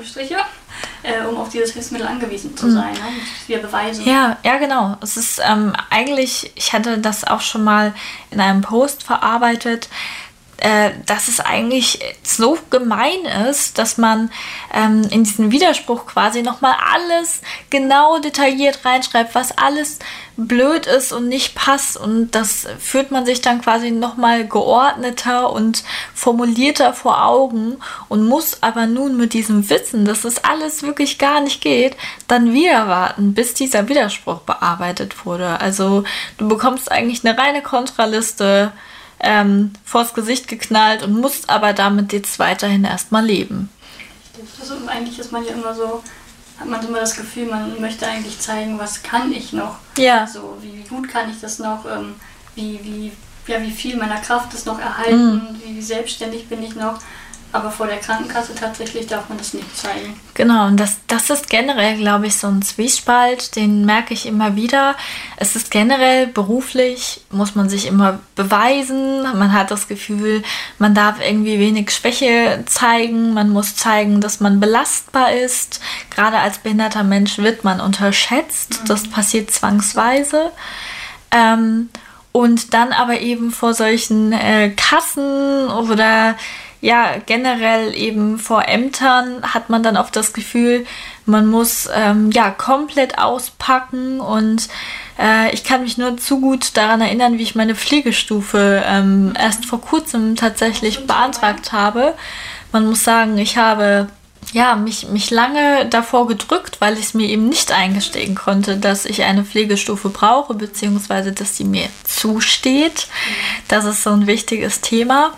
[1.04, 2.93] Äh, um auf dieses Hilfsmittel angewiesen zu sein.
[2.93, 3.00] Ne?
[3.00, 4.06] Und wir beweisen.
[4.06, 4.12] Mhm.
[4.12, 4.96] Ja, ja, genau.
[5.02, 7.93] Es ist ähm, eigentlich, ich hatte das auch schon mal
[8.32, 9.89] in einem Post verarbeitet,
[10.58, 14.32] äh, dass es eigentlich so gemein ist, dass man
[14.74, 20.00] ähm, in diesen Widerspruch quasi nochmal alles genau detailliert reinschreibt, was alles
[20.36, 21.98] blöd ist und nicht passt.
[21.98, 27.78] Und das führt man sich dann quasi nochmal geordneter und formulierter vor Augen
[28.10, 31.96] und muss aber nun mit diesem Wissen, dass das alles wirklich gar nicht geht,
[32.28, 35.60] dann wieder warten, bis dieser Widerspruch bearbeitet wurde.
[35.60, 36.04] Also
[36.38, 38.72] du bekommst eigentlich eine reine Kontraliste
[39.19, 43.69] ähm, vors Gesicht geknallt und musst aber damit jetzt weiterhin erstmal leben.
[44.60, 46.04] Also eigentlich ist man ja immer so,
[46.60, 49.78] hat man immer das Gefühl, man möchte eigentlich zeigen, was kann ich noch.
[49.98, 50.28] Ja.
[50.28, 52.16] So, wie, wie gut kann ich das noch, ähm,
[52.56, 53.12] wie, wie,
[53.52, 55.62] ja, wie viel meiner Kraft ist noch erhalten, Mhm.
[55.78, 57.00] wie selbstständig bin ich noch.
[57.54, 60.20] Aber vor der Krankenkasse tatsächlich darf man das nicht zeigen.
[60.34, 64.56] Genau, und das, das ist generell, glaube ich, so ein Zwiespalt, den merke ich immer
[64.56, 64.96] wieder.
[65.38, 69.22] Es ist generell beruflich, muss man sich immer beweisen.
[69.38, 70.42] Man hat das Gefühl,
[70.80, 73.36] man darf irgendwie wenig Schwäche zeigen.
[73.36, 75.80] Man muss zeigen, dass man belastbar ist.
[76.10, 78.82] Gerade als behinderter Mensch wird man unterschätzt.
[78.88, 80.52] Das passiert zwangsweise.
[81.30, 81.89] Ähm,
[82.32, 86.36] und dann aber eben vor solchen äh, Kassen oder
[86.84, 90.86] ja, generell eben vor Ämtern hat man dann oft das Gefühl,
[91.26, 94.67] man muss ähm, ja komplett auspacken und
[95.17, 99.65] äh, ich kann mich nur zu gut daran erinnern, wie ich meine Pflegestufe ähm, erst
[99.65, 102.15] vor kurzem tatsächlich beantragt habe.
[102.74, 104.10] Man muss sagen, ich habe
[104.52, 109.06] ja, mich, mich lange davor gedrückt, weil ich es mir eben nicht eingestehen konnte, dass
[109.06, 113.08] ich eine Pflegestufe brauche, beziehungsweise dass sie mir zusteht.
[113.69, 115.32] Das ist so ein wichtiges Thema.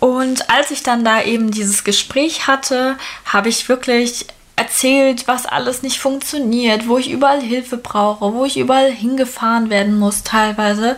[0.00, 4.26] Und als ich dann da eben dieses Gespräch hatte, habe ich wirklich
[4.58, 9.98] erzählt, was alles nicht funktioniert, wo ich überall Hilfe brauche, wo ich überall hingefahren werden
[9.98, 10.96] muss teilweise.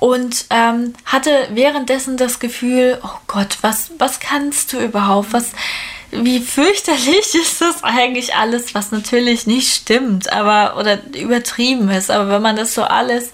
[0.00, 5.32] Und ähm, hatte währenddessen das Gefühl, oh Gott, was, was kannst du überhaupt?
[5.32, 5.50] Was,
[6.10, 12.10] wie fürchterlich ist das eigentlich alles, was natürlich nicht stimmt, aber oder übertrieben ist.
[12.10, 13.32] Aber wenn man das so alles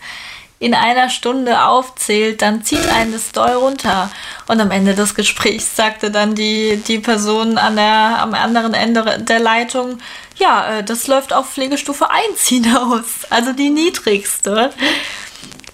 [0.58, 4.10] in einer Stunde aufzählt, dann zieht einen das doll runter.
[4.46, 9.18] Und am Ende des Gesprächs sagte dann die, die Person an der, am anderen Ende
[9.20, 9.98] der Leitung,
[10.36, 14.70] ja, äh, das läuft auf Pflegestufe 1 hinaus, also die niedrigste.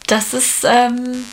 [0.06, 1.24] Das ist, ähm,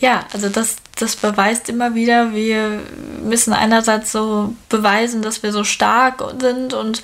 [0.00, 2.80] ja, also das, das beweist immer wieder, wir
[3.22, 7.02] müssen einerseits so beweisen, dass wir so stark sind und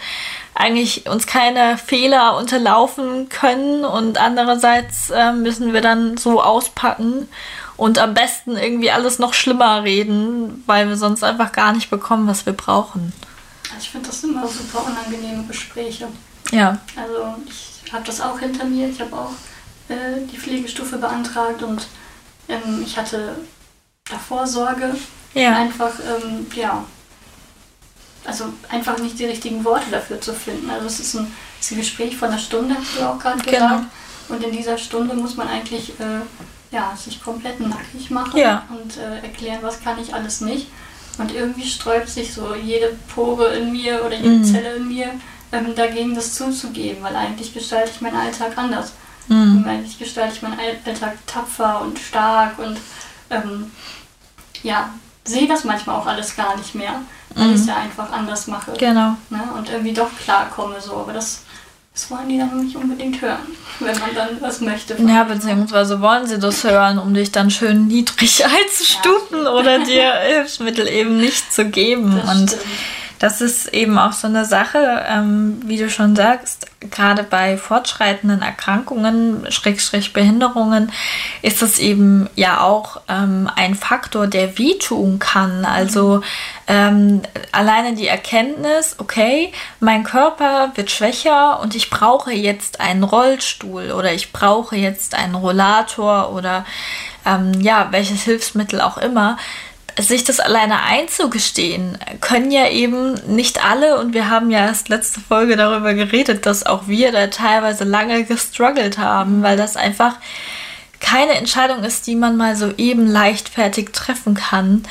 [0.56, 7.28] eigentlich uns keine Fehler unterlaufen können und andererseits äh, müssen wir dann so auspacken
[7.76, 12.26] und am besten irgendwie alles noch schlimmer reden, weil wir sonst einfach gar nicht bekommen,
[12.26, 13.12] was wir brauchen.
[13.64, 16.08] Also ich finde das immer super unangenehme Gespräche.
[16.50, 18.88] Ja, Also ich habe das auch hinter mir.
[18.88, 19.32] Ich habe auch
[19.88, 21.86] äh, die Pflegestufe beantragt und
[22.48, 23.36] ähm, ich hatte
[24.08, 24.94] davor Sorge,
[25.34, 26.84] ja, einfach, ähm, ja,
[28.26, 30.68] also einfach nicht die richtigen Worte dafür zu finden.
[30.70, 33.38] Also es ist ein, es ist ein Gespräch von einer Stunde, hast du auch gerade
[33.42, 33.52] Genau.
[33.68, 33.84] gesagt.
[34.28, 36.20] Und in dieser Stunde muss man eigentlich äh,
[36.72, 38.64] ja, sich komplett nackig machen Ja.
[38.70, 40.66] und äh, erklären, was kann ich alles nicht.
[41.18, 44.44] Und irgendwie sträubt sich so jede Pore in mir oder jede Mhm.
[44.44, 45.10] Zelle in mir
[45.52, 48.92] ähm, dagegen, das zuzugeben, weil eigentlich gestalte ich meinen Alltag anders.
[49.28, 49.58] Mhm.
[49.58, 52.76] Und Eigentlich gestalte ich meinen All- Alltag tapfer und stark und
[53.30, 53.70] ähm,
[54.62, 54.90] ja,
[55.24, 57.00] sehe das manchmal auch alles gar nicht mehr,
[57.36, 57.54] weil Mhm.
[57.54, 59.16] ich es ja einfach anders mache genau.
[59.30, 59.40] ne?
[59.56, 60.94] und irgendwie doch klarkomme so.
[60.96, 61.42] Aber das
[61.94, 63.38] Das wollen die dann nicht unbedingt hören,
[63.80, 64.96] wenn man dann was möchte.
[65.02, 69.50] Ja, beziehungsweise wollen sie das hören, um dich dann schön niedrig einzustufen ja.
[69.52, 72.20] oder dir Hilfsmittel eben nicht zu geben.
[72.20, 72.64] Das Und stimmt
[73.18, 78.42] das ist eben auch so eine Sache, ähm, wie du schon sagst, gerade bei fortschreitenden
[78.42, 80.92] Erkrankungen, Schrägstrich Behinderungen,
[81.42, 85.64] ist es eben ja auch ähm, ein Faktor, der wehtun kann.
[85.64, 86.20] Also
[86.66, 93.92] ähm, alleine die Erkenntnis, okay, mein Körper wird schwächer und ich brauche jetzt einen Rollstuhl
[93.92, 96.66] oder ich brauche jetzt einen Rollator oder
[97.24, 99.38] ähm, ja, welches Hilfsmittel auch immer
[99.98, 105.20] sich das alleine einzugestehen, können ja eben nicht alle, und wir haben ja erst letzte
[105.20, 110.16] Folge darüber geredet, dass auch wir da teilweise lange gestruggelt haben, weil das einfach
[111.00, 114.84] keine Entscheidung ist, die man mal so eben leichtfertig treffen kann.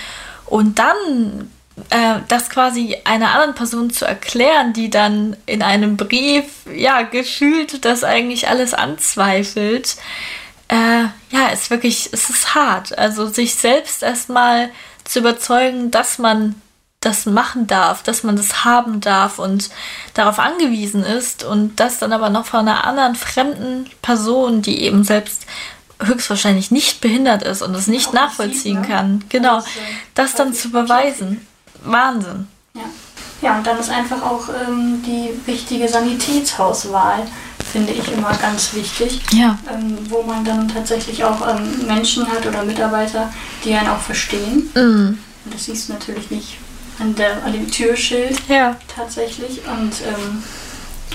[0.45, 1.49] Und dann
[1.89, 7.86] äh, das quasi einer anderen Person zu erklären, die dann in einem Brief, ja, gefühlt
[7.86, 9.97] das eigentlich alles anzweifelt,
[10.68, 12.97] äh, ja, ist wirklich, es ist hart.
[12.97, 14.70] Also sich selbst erstmal
[15.06, 16.62] zu überzeugen, dass man
[17.06, 19.70] das machen darf, dass man das haben darf und
[20.16, 25.03] darauf angewiesen ist und das dann aber noch von einer anderen fremden Person, die eben
[25.03, 25.45] selbst
[26.01, 28.95] höchstwahrscheinlich nicht behindert ist und es nicht nachvollziehen sieht, ne?
[28.95, 29.64] kann, genau,
[30.14, 31.45] das, dann zu beweisen.
[31.84, 32.47] Wahnsinn.
[32.74, 32.82] Ja.
[33.41, 37.20] ja, und dann ist einfach auch ähm, die wichtige Sanitätshauswahl
[37.72, 39.22] finde ich immer ganz wichtig.
[39.32, 39.57] Ja.
[39.72, 43.32] Ähm, wo man dann tatsächlich auch ähm, Menschen hat oder Mitarbeiter,
[43.63, 44.70] die einen auch verstehen.
[44.74, 45.20] Mhm.
[45.43, 46.57] Und das siehst du natürlich nicht
[46.99, 48.76] an, der, an dem Türschild ja.
[48.95, 49.61] tatsächlich.
[49.66, 50.43] Und ähm,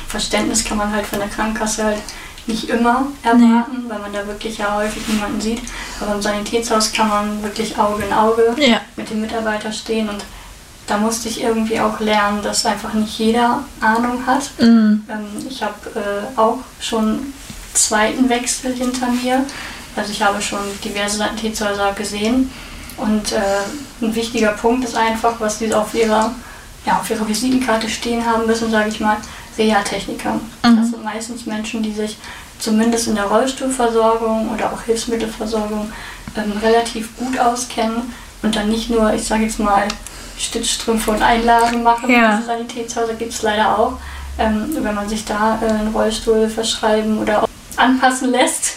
[0.07, 2.03] Verständnis kann man halt von der Krankenkasse halt
[2.47, 3.91] nicht immer erwarten, nee.
[3.91, 5.61] weil man da wirklich ja häufig niemanden sieht.
[6.01, 8.81] Aber im Sanitätshaus kann man wirklich Auge in Auge ja.
[8.97, 10.25] mit dem Mitarbeiter stehen und
[10.91, 14.51] da musste ich irgendwie auch lernen, dass einfach nicht jeder Ahnung hat.
[14.59, 15.05] Mhm.
[15.09, 17.33] Ähm, ich habe äh, auch schon
[17.75, 19.47] zweiten Wechsel hinter mir.
[19.95, 22.51] Also ich habe schon diverse Sanitätshäuser gesehen.
[22.97, 23.41] Und äh,
[24.03, 26.35] ein wichtiger Punkt ist einfach, was die auf ihrer,
[26.85, 29.19] ja, auf ihrer Visitenkarte stehen haben müssen, sage ich mal,
[29.57, 30.35] Reha-Techniker.
[30.65, 30.77] Mhm.
[30.77, 32.19] Das sind meistens Menschen, die sich
[32.59, 35.93] zumindest in der Rollstuhlversorgung oder auch Hilfsmittelversorgung
[36.37, 38.13] ähm, relativ gut auskennen
[38.43, 39.87] und dann nicht nur, ich sage jetzt mal,
[40.41, 42.11] Stützstrümpfe und Einlagen machen.
[42.11, 42.37] Ja.
[42.37, 43.93] Diese Sanitätshäuser gibt es leider auch.
[44.39, 48.77] Ähm, wenn man sich da äh, einen Rollstuhl verschreiben oder anpassen lässt,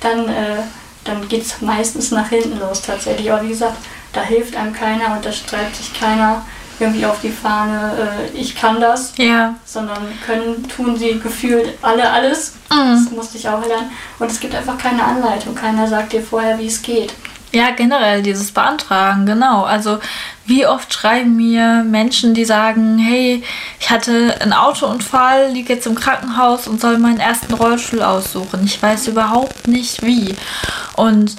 [0.00, 0.62] dann, äh,
[1.04, 3.30] dann geht es meistens nach hinten los tatsächlich.
[3.30, 3.76] Aber wie gesagt,
[4.12, 6.42] da hilft einem keiner und da streibt sich keiner
[6.78, 9.54] irgendwie auf die Fahne, äh, ich kann das, ja.
[9.64, 12.54] sondern können, tun sie gefühlt alle alles.
[12.70, 13.04] Mhm.
[13.04, 13.90] Das musste ich auch lernen.
[14.18, 15.54] Und es gibt einfach keine Anleitung.
[15.54, 17.14] Keiner sagt dir vorher, wie es geht.
[17.56, 19.62] Ja, generell dieses Beantragen, genau.
[19.62, 19.98] Also
[20.44, 23.42] wie oft schreiben mir Menschen, die sagen, hey,
[23.80, 28.60] ich hatte einen Autounfall, liege jetzt im Krankenhaus und soll meinen ersten Rollstuhl aussuchen.
[28.66, 30.36] Ich weiß überhaupt nicht wie.
[30.96, 31.34] Und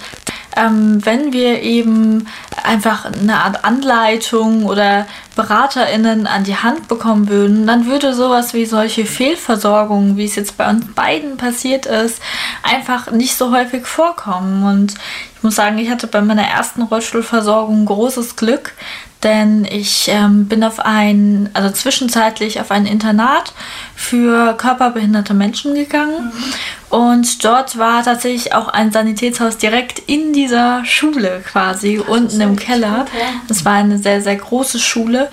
[0.55, 2.25] ähm, wenn wir eben
[2.63, 5.05] einfach eine Art Anleitung oder
[5.35, 10.57] BeraterInnen an die Hand bekommen würden, dann würde sowas wie solche Fehlversorgungen, wie es jetzt
[10.57, 12.19] bei uns beiden passiert ist,
[12.63, 14.63] einfach nicht so häufig vorkommen.
[14.63, 14.95] Und
[15.37, 18.73] ich muss sagen, ich hatte bei meiner ersten Rollstuhlversorgung großes Glück,
[19.21, 23.53] denn ich ähm, bin auf ein, also zwischenzeitlich auf ein Internat
[23.95, 26.31] für körperbehinderte Menschen gegangen.
[26.33, 26.53] Mhm.
[26.89, 32.55] Und dort war tatsächlich auch ein Sanitätshaus direkt in dieser Schule quasi, das unten im
[32.55, 33.05] Keller.
[33.49, 35.29] Es war eine sehr, sehr große Schule.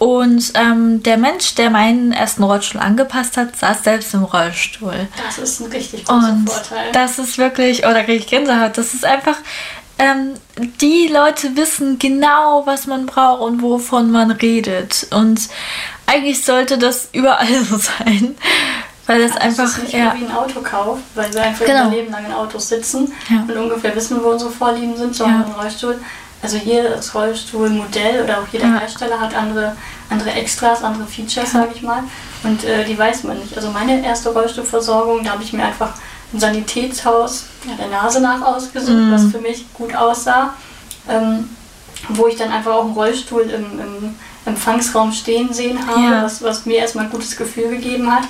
[0.00, 5.08] Und ähm, der Mensch, der meinen ersten Rollstuhl angepasst hat, saß selbst im Rollstuhl.
[5.26, 6.90] Das ist ein richtig großer Und Vorteil.
[6.92, 9.36] Das ist wirklich, oder oh, kriege ich Gänsehaut, das ist einfach
[9.98, 10.32] ähm,
[10.80, 15.06] die Leute wissen genau, was man braucht und wovon man redet.
[15.10, 15.50] Und
[16.06, 18.36] eigentlich sollte das überall so sein.
[19.06, 19.64] Weil das ja, einfach.
[19.64, 20.14] Das ist nicht ja.
[20.16, 21.90] wie ein Autokauf, weil wir einfach genau.
[21.90, 23.42] Leben lang in Autos sitzen ja.
[23.42, 25.46] und ungefähr wissen, wo unsere Vorlieben sind, sondern ja.
[25.46, 26.00] im Rollstuhl.
[26.42, 28.80] Also jedes Rollstuhlmodell oder auch jeder ja.
[28.80, 29.76] Hersteller hat andere,
[30.08, 32.02] andere Extras, andere Features, sage ich mal.
[32.42, 33.56] Und äh, die weiß man nicht.
[33.56, 35.92] Also meine erste Rollstuhlversorgung, da habe ich mir einfach
[36.32, 39.12] ein Sanitätshaus ja, der Nase nach ausgesucht, mm.
[39.12, 40.54] was für mich gut aussah.
[41.08, 41.50] Ähm,
[42.08, 44.14] wo ich dann einfach auch einen Rollstuhl im, im
[44.46, 46.22] Empfangsraum stehen sehen habe, ja.
[46.22, 48.24] was, was mir erstmal ein gutes Gefühl gegeben hat.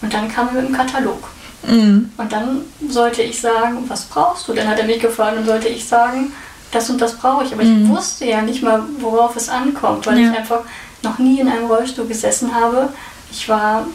[0.00, 1.28] Und dann kam er mit dem Katalog.
[1.66, 2.10] Mm.
[2.16, 4.54] Und dann sollte ich sagen, was brauchst du?
[4.54, 6.32] Dann hat er mich gefragt und sollte ich sagen,
[6.70, 7.52] das und das brauche ich.
[7.52, 7.84] Aber mm.
[7.84, 10.30] ich wusste ja nicht mal, worauf es ankommt, weil ja.
[10.30, 10.60] ich einfach
[11.02, 12.88] noch nie in einem Rollstuhl gesessen habe.
[13.30, 13.86] Ich war,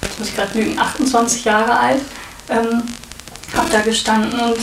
[0.00, 2.02] jetzt muss ich gerade lügen, 28 Jahre alt.
[2.48, 2.82] Ähm,
[3.56, 4.58] habe da gestanden und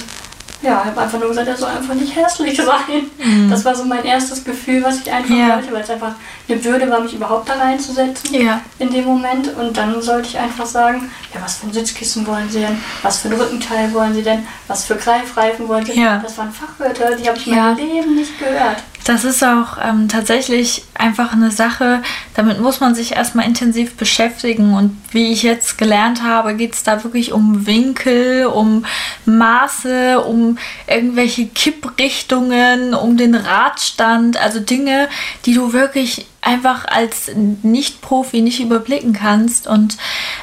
[0.61, 3.09] ja, ich habe einfach nur gesagt, er soll einfach nicht hässlich sein.
[3.17, 3.49] Mhm.
[3.49, 5.55] Das war so mein erstes Gefühl, was ich einfach ja.
[5.55, 6.15] wollte, weil es einfach
[6.47, 8.61] eine Würde war, mich überhaupt da reinzusetzen ja.
[8.77, 9.55] in dem Moment.
[9.55, 12.77] Und dann sollte ich einfach sagen, ja, was für ein Sitzkissen wollen Sie denn?
[13.01, 14.45] Was für ein Rückenteil wollen Sie denn?
[14.67, 15.99] Was für Greifreifen wollen Sie?
[15.99, 16.19] Ja.
[16.19, 17.55] Das waren Fachwörter, die habe ich ja.
[17.55, 18.83] mein Leben nicht gehört.
[19.09, 22.03] Das ist auch ähm, tatsächlich einfach eine Sache,
[22.35, 24.75] damit muss man sich erstmal intensiv beschäftigen.
[24.75, 28.85] Und wie ich jetzt gelernt habe, geht es da wirklich um Winkel, um
[29.25, 35.09] Maße, um irgendwelche Kipprichtungen, um den Radstand, also Dinge,
[35.47, 39.67] die du wirklich einfach als Nicht-Profi nicht überblicken kannst.
[39.67, 39.97] Und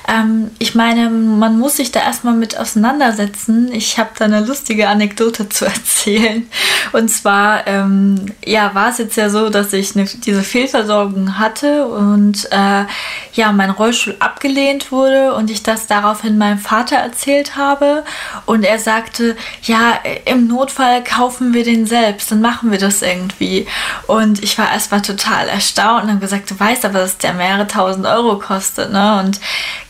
[0.08, 3.72] ähm, ich meine, man muss sich da erstmal mit auseinandersetzen.
[3.72, 6.46] Ich habe da eine lustige Anekdote zu erzählen.
[6.92, 11.86] Und zwar, ähm, ja, war es jetzt ja so, dass ich eine, diese Fehlversorgung hatte
[11.88, 12.84] und äh,
[13.32, 18.04] ja, mein Rollstuhl abgelehnt wurde und ich das daraufhin meinem Vater erzählt habe.
[18.46, 23.66] Und er sagte, ja, im Notfall kaufen wir den selbst, dann machen wir das irgendwie.
[24.06, 27.66] Und ich war erstmal total erstaunt und haben gesagt, du weißt aber, dass der mehrere
[27.66, 28.92] tausend Euro kostet.
[28.92, 29.20] Ne?
[29.20, 29.40] Und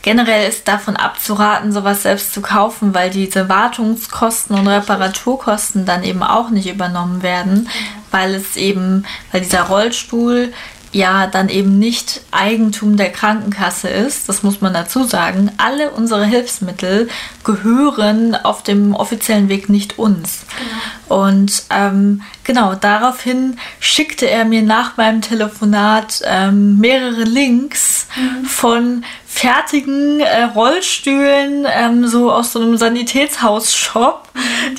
[0.01, 6.23] generell ist davon abzuraten, sowas selbst zu kaufen, weil diese Wartungskosten und Reparaturkosten dann eben
[6.23, 7.69] auch nicht übernommen werden,
[8.11, 10.53] weil es eben, weil dieser Rollstuhl
[10.91, 15.51] ja dann eben nicht Eigentum der Krankenkasse ist, das muss man dazu sagen.
[15.57, 17.09] Alle unsere Hilfsmittel
[17.43, 20.45] gehören auf dem offiziellen Weg nicht uns.
[20.57, 21.23] Genau.
[21.23, 28.45] Und ähm, genau daraufhin schickte er mir nach meinem Telefonat ähm, mehrere Links mhm.
[28.45, 29.03] von
[29.37, 34.23] fertigen äh, Rollstühlen, ähm, so aus so einem Sanitätshaus-Shop,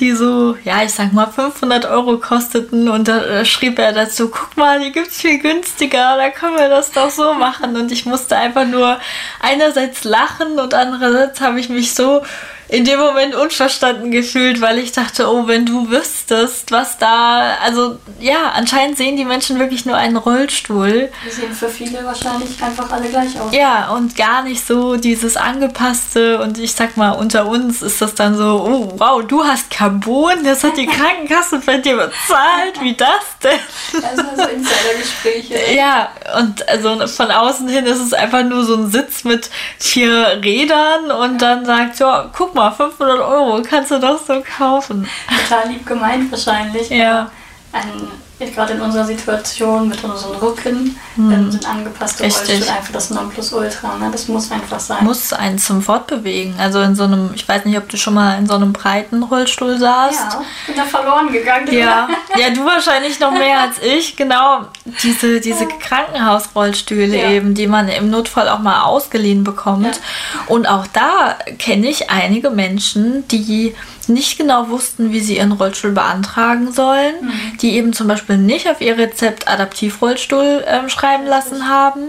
[0.01, 2.89] die so, ja, ich sag mal 500 Euro kosteten.
[2.89, 6.67] Und da äh, schrieb er dazu, guck mal, die gibt's viel günstiger, da können wir
[6.67, 7.77] das doch so machen.
[7.77, 8.99] Und ich musste einfach nur
[9.39, 12.21] einerseits lachen und andererseits habe ich mich so
[12.69, 17.97] in dem Moment unverstanden gefühlt, weil ich dachte, oh, wenn du wüsstest, was da, also
[18.19, 21.09] ja, anscheinend sehen die Menschen wirklich nur einen Rollstuhl.
[21.25, 23.51] Die sehen für viele wahrscheinlich einfach alle gleich aus.
[23.51, 28.13] Ja, und gar nicht so dieses angepasste und ich sag mal, unter uns ist das
[28.13, 32.93] dann so, oh, wow, du hast Carbon, das hat die Krankenkasse bei dir bezahlt, wie
[32.93, 33.09] das
[33.41, 33.59] denn?
[33.93, 35.55] Das sind so Insidergespräche.
[35.79, 40.39] Ja, und also von außen hin ist es einfach nur so ein Sitz mit vier
[40.43, 45.07] Rädern und dann sagt, ja, guck mal, mal, 500 Euro kannst du doch so kaufen.
[45.27, 46.89] Total lieb gemeint wahrscheinlich.
[46.89, 47.31] Ja.
[47.71, 48.09] Ein
[48.47, 51.31] gerade in unserer Situation mit unserem Rücken hm.
[51.31, 53.97] ähm, sind angepasste Rollstühle einfach das Nonplusultra.
[53.97, 54.09] Ne?
[54.11, 55.03] Das muss einfach sein.
[55.03, 56.55] Muss einen zum Fortbewegen.
[56.57, 59.23] Also in so einem, ich weiß nicht, ob du schon mal in so einem breiten
[59.23, 60.33] Rollstuhl saßt.
[60.33, 61.71] Ja, bin da verloren gegangen.
[61.71, 62.07] Ja,
[62.37, 64.15] ja du wahrscheinlich noch mehr als ich.
[64.15, 64.61] Genau,
[65.03, 65.67] diese, diese.
[65.79, 67.29] Krankenhausrollstühle ja.
[67.29, 69.95] eben, die man im Notfall auch mal ausgeliehen bekommt.
[69.95, 70.01] Ja.
[70.47, 73.75] Und auch da kenne ich einige Menschen, die
[74.09, 77.57] nicht genau wussten, wie sie ihren Rollstuhl beantragen sollen, mhm.
[77.61, 82.07] die eben zum Beispiel nicht auf ihr Rezept Adaptivrollstuhl ähm, schreiben lassen haben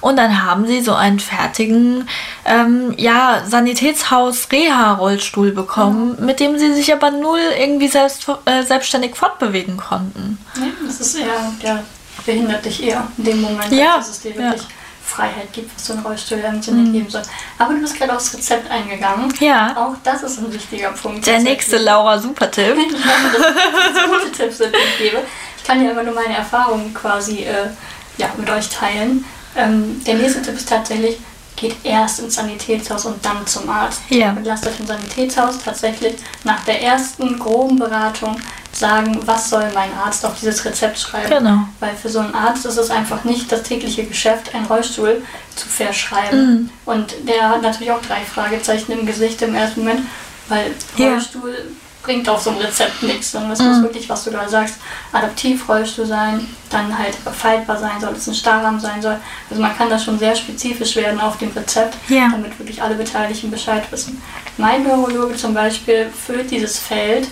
[0.00, 2.08] und dann haben sie so einen fertigen
[2.44, 6.26] ähm, ja, Sanitätshaus-Reha-Rollstuhl bekommen, mhm.
[6.26, 10.38] mit dem sie sich aber null irgendwie selbst, äh, selbstständig fortbewegen konnten.
[10.56, 11.82] Ja, das ist eher, der
[12.24, 14.68] behindert dich eher in dem Moment, ja, dass es dir wirklich ja
[15.04, 16.92] Freiheit gibt, was so ein Rollstuhl im Sinne mhm.
[16.92, 17.22] geben soll.
[17.58, 19.32] Aber du bist gerade aufs Rezept eingegangen.
[19.38, 19.76] Ja.
[19.76, 21.26] Auch das ist ein wichtiger Punkt.
[21.26, 22.76] Der nächste Laura Super-Tipp.
[22.88, 25.22] ich hoffe, dass das gute Tipps sind, die ich gebe.
[25.56, 27.68] Ich kann ja immer nur meine Erfahrungen quasi äh,
[28.16, 29.24] ja, mit euch teilen.
[29.56, 31.18] Ähm, der nächste Tipp ist tatsächlich,
[31.56, 34.02] geht erst ins Sanitätshaus und dann zum Arzt.
[34.08, 34.30] Ja.
[34.30, 38.40] Und lasst euch im Sanitätshaus tatsächlich nach der ersten groben Beratung
[38.76, 41.28] sagen, was soll mein Arzt auf dieses Rezept schreiben.
[41.28, 41.68] Genau.
[41.80, 45.22] Weil für so einen Arzt ist es einfach nicht das tägliche Geschäft, einen Rollstuhl
[45.54, 46.54] zu verschreiben.
[46.54, 46.70] Mhm.
[46.84, 50.02] Und der hat natürlich auch drei Fragezeichen im Gesicht im ersten Moment,
[50.48, 51.10] weil ja.
[51.10, 51.56] Rollstuhl
[52.02, 53.32] bringt auf so einem Rezept nichts.
[53.32, 53.68] Sondern es mhm.
[53.68, 54.76] muss wirklich, was du gerade sagst,
[55.12, 59.16] Adaptivrollstuhl sein, dann halt faltbar sein soll, es ein Starrrahmen sein soll.
[59.48, 62.28] Also man kann da schon sehr spezifisch werden auf dem Rezept, ja.
[62.30, 64.20] damit wirklich alle Beteiligten Bescheid wissen.
[64.56, 67.28] Mein Neurologe zum Beispiel füllt dieses Feld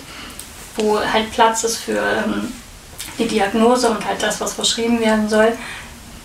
[0.75, 2.51] wo halt Platz ist für ähm,
[3.17, 5.53] die Diagnose und halt das, was verschrieben werden soll.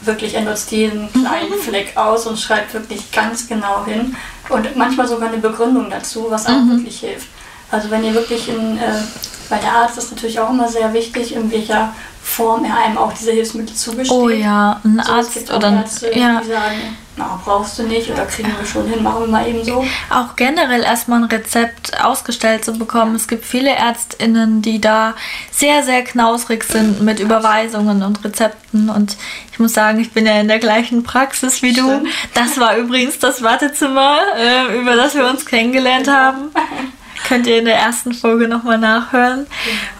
[0.00, 1.62] Wirklich, er nutzt jeden kleinen mhm.
[1.62, 4.16] Fleck aus und schreibt wirklich ganz genau hin.
[4.48, 6.78] Und manchmal sogar eine Begründung dazu, was auch mhm.
[6.78, 7.26] wirklich hilft.
[7.70, 9.02] Also wenn ihr wirklich in, äh,
[9.48, 11.94] weil der Arzt ist natürlich auch immer sehr wichtig, in welcher
[12.38, 14.16] Form er einem auch diese Hilfsmittel zugesteht.
[14.16, 16.40] Oh ja, ein so, Arzt oder Ärzte, ja.
[16.40, 19.64] die sagen, na, brauchst du nicht oder kriegen wir schon hin, machen wir mal eben
[19.64, 19.84] so.
[20.08, 23.16] Auch generell erstmal ein Rezept ausgestellt zu bekommen.
[23.16, 25.14] Es gibt viele ÄrztInnen, die da
[25.50, 28.88] sehr, sehr knausrig sind mit Überweisungen und Rezepten.
[28.88, 29.16] Und
[29.50, 32.04] ich muss sagen, ich bin ja in der gleichen Praxis wie du.
[32.34, 36.52] Das war übrigens das Wartezimmer, äh, über das wir uns kennengelernt haben.
[37.26, 39.46] Könnt ihr in der ersten Folge nochmal nachhören.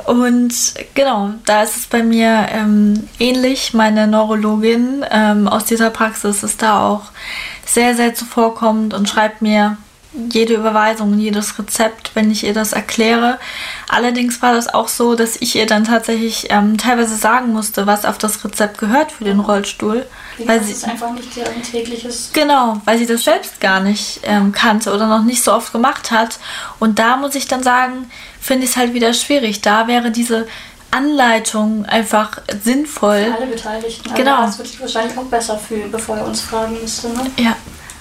[0.07, 0.55] Und
[0.95, 3.75] genau, da ist es bei mir ähm, ähnlich.
[3.75, 7.11] Meine Neurologin ähm, aus dieser Praxis ist da auch
[7.67, 9.77] sehr, sehr zuvorkommend und schreibt mir
[10.33, 13.39] jede Überweisung, jedes Rezept, wenn ich ihr das erkläre.
[13.89, 18.05] Allerdings war das auch so, dass ich ihr dann tatsächlich ähm, teilweise sagen musste, was
[18.05, 20.07] auf das Rezept gehört für den Rollstuhl.
[20.45, 22.31] Weil sie ist einfach nicht ihr tägliches.
[22.33, 26.11] Genau, weil sie das selbst gar nicht ähm, kannte oder noch nicht so oft gemacht
[26.11, 26.39] hat.
[26.79, 28.11] Und da muss ich dann sagen,
[28.41, 29.63] finde ich es halt wieder schwierig.
[29.63, 30.47] Da wäre diese
[30.91, 33.25] Anleitung einfach sinnvoll.
[33.25, 34.15] Für alle Beteiligten.
[34.15, 34.37] Genau.
[34.37, 37.09] Also das würde ich wahrscheinlich auch besser fühlen, bevor er uns fragen müsste.
[37.09, 37.31] Ne?
[37.37, 37.57] Ja.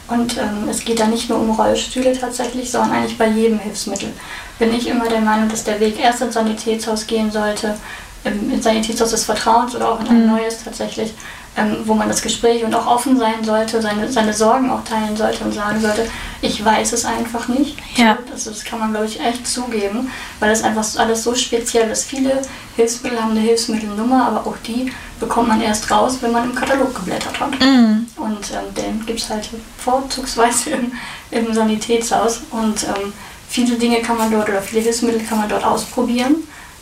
[0.07, 4.09] Und ähm, es geht da nicht nur um Rollstühle tatsächlich, sondern eigentlich bei jedem Hilfsmittel.
[4.57, 7.75] Bin ich immer der Meinung, dass der Weg erst ins Sanitätshaus gehen sollte,
[8.23, 10.31] im, ins Sanitätshaus des Vertrauens oder auch in ein Mhm.
[10.35, 11.13] neues tatsächlich,
[11.57, 15.17] ähm, wo man das Gespräch und auch offen sein sollte, seine, seine Sorgen auch teilen
[15.17, 16.07] sollte und sagen sollte,
[16.41, 17.77] ich weiß es einfach nicht.
[17.95, 18.17] Ja.
[18.31, 22.03] Das, das kann man, glaube ich, echt zugeben, weil es einfach alles so speziell ist.
[22.03, 22.41] Viele
[22.75, 26.93] Hilfsmittel haben eine Hilfsmittelnummer, aber auch die bekommt man erst raus, wenn man im Katalog
[26.93, 27.59] geblättert hat.
[27.59, 28.07] Mhm.
[28.17, 29.49] Und ähm, den gibt es halt
[29.79, 30.91] vorzugsweise im,
[31.31, 32.41] im Sanitätshaus.
[32.51, 33.13] Und ähm,
[33.49, 36.35] viele Dinge kann man dort oder viele Hilfsmittel kann man dort ausprobieren.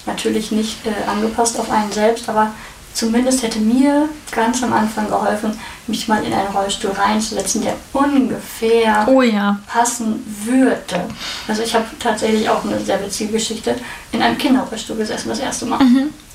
[0.05, 2.51] Natürlich nicht äh, angepasst auf einen selbst, aber
[2.95, 5.51] zumindest hätte mir ganz am Anfang geholfen,
[5.85, 9.59] mich mal in einen Rollstuhl reinzusetzen, der ungefähr Oh ja.
[9.67, 11.05] passen würde.
[11.47, 13.75] Also ich habe tatsächlich auch eine sehr witzige Geschichte
[14.11, 15.79] in einem Kinderrollstuhl gesessen, das erste Mal.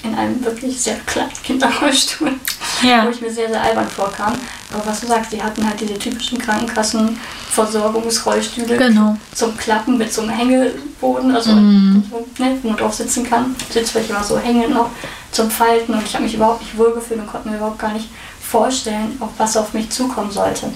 [0.02, 2.32] In einem wirklich sehr kleinen Kinderrollstuhl,
[2.82, 3.04] Ja.
[3.04, 4.32] wo ich mir sehr, sehr albern vorkam.
[4.72, 9.16] Aber was du sagst, die hatten halt diese typischen Krankenkassenversorgungsrollstühle Genau.
[9.34, 12.02] zum Klappen mit so einem Hängeboden, also Mhm.
[12.10, 13.54] so, ne, wo man drauf sitzen kann.
[13.70, 14.88] Sitzfläche war so hängend noch
[15.32, 18.08] zum Falten und ich habe mich überhaupt nicht wohlgefühlt und konnte mir überhaupt gar nicht
[18.40, 20.72] vorstellen, auf was auf mich zukommen sollte.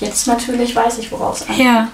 [0.00, 1.58] Jetzt natürlich weiß ich, worauf es ankommt.
[1.58, 1.88] Ja.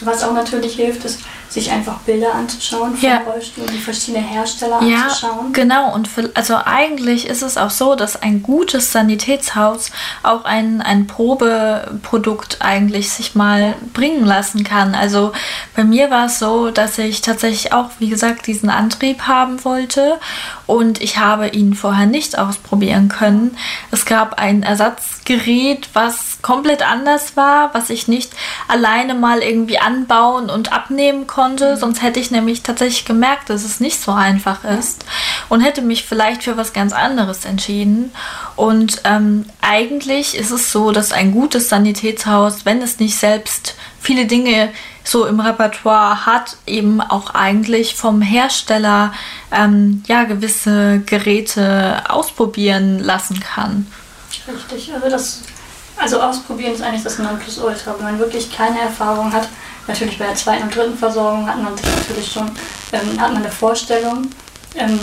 [0.00, 3.18] Was auch natürlich hilft, ist, sich einfach Bilder anzuschauen von Ja.
[3.18, 5.52] Rollstuhl, die verschiedenen Hersteller Ja, anzuschauen.
[5.52, 5.94] genau.
[5.94, 9.90] Und für, also eigentlich ist es auch so, dass ein gutes Sanitätshaus
[10.22, 14.94] auch ein, ein Probeprodukt eigentlich sich mal bringen lassen kann.
[14.94, 15.32] Also
[15.76, 20.18] bei mir war es so, dass ich tatsächlich auch, wie gesagt, diesen Antrieb haben wollte
[20.66, 23.56] und ich habe ihn vorher nicht ausprobieren können.
[23.90, 28.30] Es gab ein Ersatzgerät, was komplett anders war, was ich nicht
[28.68, 31.78] alleine mal irgendwie anbauen und abnehmen konnte.
[31.78, 35.06] Sonst hätte ich nämlich tatsächlich gemerkt, dass es nicht so einfach ist
[35.48, 38.12] und hätte mich vielleicht für was ganz anderes entschieden.
[38.56, 44.26] Und ähm, eigentlich ist es so, dass ein gutes Sanitätshaus, wenn es nicht selbst viele
[44.26, 44.68] Dinge
[45.02, 49.14] so im Repertoire hat, eben auch eigentlich vom Hersteller
[49.50, 53.86] ähm, ja gewisse Geräte ausprobieren lassen kann.
[54.46, 55.42] Richtig, also das,
[55.96, 57.94] also ausprobieren ist eigentlich das Nonplusultra.
[57.96, 59.48] Wenn man wirklich keine Erfahrung hat,
[59.86, 62.50] natürlich bei der zweiten und dritten Versorgung hat man sich natürlich schon,
[62.92, 64.28] ähm, hat man eine Vorstellung,
[64.74, 64.98] ähm,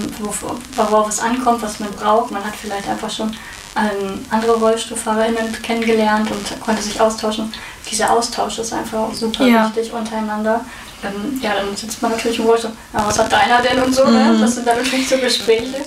[0.75, 2.31] worauf, es ankommt, was man braucht.
[2.31, 3.35] Man hat vielleicht einfach schon
[3.77, 7.53] ähm, andere RollstuhlfahrerInnen kennengelernt und konnte sich austauschen.
[7.89, 9.65] Dieser Austausch ist einfach auch super Ja.
[9.73, 10.65] wichtig untereinander.
[11.03, 12.71] Ähm, ja, dann sitzt man natürlich im Rollstuhl.
[12.93, 14.33] Ja, was hat deiner denn und so, ne?
[14.33, 14.41] Mhm.
[14.41, 15.77] Das sind dann natürlich so Gespräche.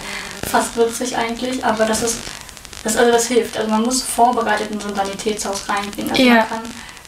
[0.51, 2.19] Fast witzig eigentlich, aber das ist
[2.85, 3.57] das, also das hilft.
[3.57, 6.11] Also man muss vorbereitet in so ein Sanitätshaus reingehen.
[6.11, 6.35] Also, Ja.
[6.35, 6.61] man kann,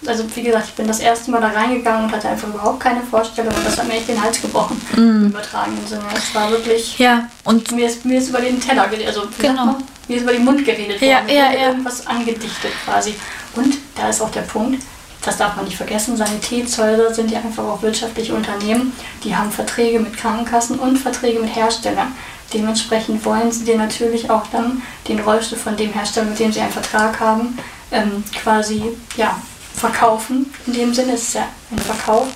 [0.07, 3.03] also wie gesagt, ich bin das erste Mal da reingegangen und hatte einfach überhaupt keine
[3.03, 4.81] Vorstellung und das hat mir echt den Hals gebrochen.
[4.97, 6.03] Im übertragenen Sinne.
[6.17, 6.99] Es war wirklich.
[6.99, 9.65] Ja, und Mir ist, mir ist über den Teller geredet, also Genau.
[9.67, 9.77] man?
[10.09, 11.11] mir ist über den Mund geredet worden.
[11.11, 11.69] Ja, ja, ja.
[11.69, 13.15] irgendwas angedichtet quasi.
[13.57, 14.83] Und da ist auch der Punkt,
[15.25, 18.93] das darf man nicht vergessen, Sanitätshäuser sind ja einfach auch wirtschaftliche Unternehmen,
[19.25, 22.13] die haben Verträge mit Krankenkassen und Verträge mit Herstellern.
[22.53, 26.61] Dementsprechend wollen sie dir natürlich auch dann den Rollstuhl von dem Hersteller, mit dem sie
[26.61, 27.59] einen Vertrag haben,
[27.91, 28.85] ähm, quasi
[29.17, 29.41] ja,
[29.75, 30.53] verkaufen.
[30.67, 32.29] In dem Sinne ist es ja ein Verkauf.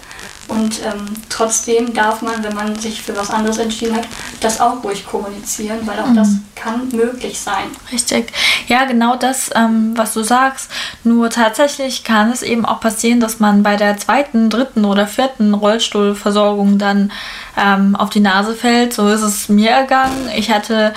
[0.48, 4.08] Und ähm, trotzdem darf man, wenn man sich für was anderes entschieden hat,
[4.40, 7.64] das auch ruhig kommunizieren, weil auch das kann möglich sein.
[7.92, 8.32] Richtig.
[8.66, 10.70] Ja, genau das, ähm, was du sagst.
[11.04, 15.54] Nur tatsächlich kann es eben auch passieren, dass man bei der zweiten, dritten oder vierten
[15.54, 17.12] Rollstuhlversorgung dann
[17.56, 18.92] ähm, auf die Nase fällt.
[18.92, 20.28] So ist es mir ergangen.
[20.36, 20.94] Ich hatte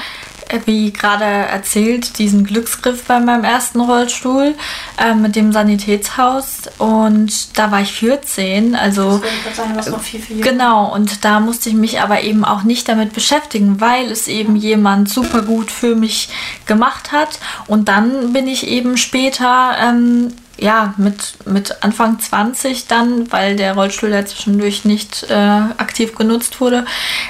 [0.66, 4.56] wie gerade erzählt, diesen Glücksgriff bei meinem ersten Rollstuhl
[4.98, 10.42] äh, mit dem Sanitätshaus und da war ich 14, also Das sagen, noch viel, viel.
[10.42, 14.56] Genau, und da musste ich mich aber eben auch nicht damit beschäftigen, weil es eben
[14.56, 16.30] jemand super gut für mich
[16.66, 17.40] gemacht hat.
[17.68, 23.74] Und dann bin ich eben später, ähm, ja, mit, mit Anfang 20 dann, weil der
[23.74, 26.86] Rollstuhl ja zwischendurch nicht äh, aktiv genutzt wurde,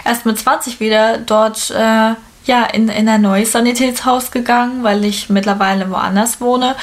[0.05, 2.13] erst mit 20 wieder dort äh,
[2.45, 6.75] ja, in, in ein neues Sanitätshaus gegangen, weil ich mittlerweile woanders wohne.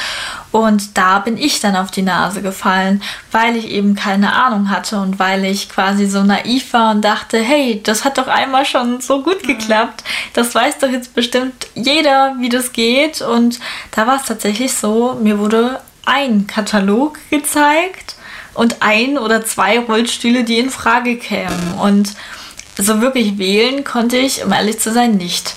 [0.53, 5.01] Und da bin ich dann auf die Nase gefallen, weil ich eben keine Ahnung hatte
[5.01, 9.01] und weil ich quasi so naiv war und dachte, hey, das hat doch einmal schon
[9.01, 10.03] so gut geklappt.
[10.33, 13.21] Das weiß doch jetzt bestimmt jeder, wie das geht.
[13.21, 13.61] Und
[13.93, 18.17] da war es tatsächlich so, mir wurde ein Katalog gezeigt
[18.55, 21.75] und ein oder zwei Rollstühle, die in Frage kämen.
[21.81, 22.15] Und
[22.83, 25.55] so wirklich wählen konnte ich, um ehrlich zu sein, nicht.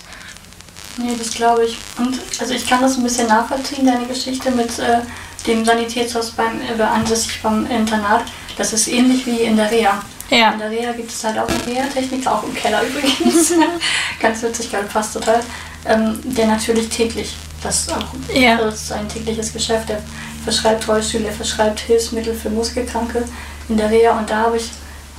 [0.97, 1.77] Nee, das glaube ich.
[1.97, 4.99] Und also ich kann das ein bisschen nachvollziehen, deine Geschichte mit äh,
[5.47, 8.23] dem Sanitätshaus beim äh, ansässig beim Internat.
[8.57, 10.01] Das ist ähnlich wie in der Reha.
[10.29, 10.51] Ja.
[10.51, 13.53] In der Reha gibt es halt auch eine Reha-Technik, auch im Keller übrigens.
[14.19, 15.41] Ganz witzig, gerade passt total.
[15.85, 18.57] Ähm, der natürlich täglich, das, auch, ja.
[18.57, 20.01] das ist ein tägliches Geschäft, der
[20.43, 23.25] verschreibt Rollstühle, der verschreibt Hilfsmittel für Muskelkranke
[23.67, 24.69] in der Reha und da habe ich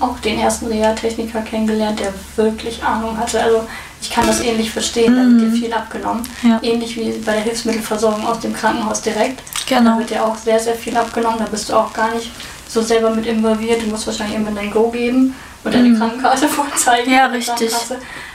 [0.05, 3.43] auch den ersten Reha-Techniker kennengelernt, der wirklich Ahnung hatte.
[3.43, 3.67] Also
[4.01, 6.29] ich kann das ähnlich verstehen, da wird dir viel abgenommen.
[6.43, 6.61] Ja.
[6.63, 9.43] Ähnlich wie bei der Hilfsmittelversorgung aus dem Krankenhaus direkt.
[9.67, 9.93] Genau.
[9.93, 11.39] Da wird dir auch sehr, sehr viel abgenommen.
[11.39, 12.31] Da bist du auch gar nicht
[12.69, 13.83] so selber mit involviert.
[13.83, 15.35] Du musst wahrscheinlich immer dein Go geben
[15.65, 15.99] und deine mhm.
[15.99, 17.11] Krankenkarte vorzeigen.
[17.11, 17.73] Ja, richtig.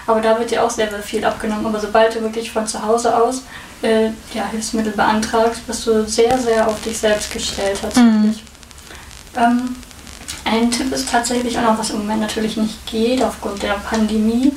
[0.08, 1.68] Aber da wird dir auch sehr, sehr viel abgenommen.
[1.68, 3.44] Aber sobald du wirklich von zu Hause aus
[3.84, 8.04] äh, ja, Hilfsmittel beantragst, bist du sehr, sehr auf dich selbst gestellt tatsächlich.
[8.06, 8.36] Mhm.
[9.38, 9.76] Ähm,
[10.60, 14.54] ein Tipp ist tatsächlich auch noch, was im Moment natürlich nicht geht aufgrund der Pandemie,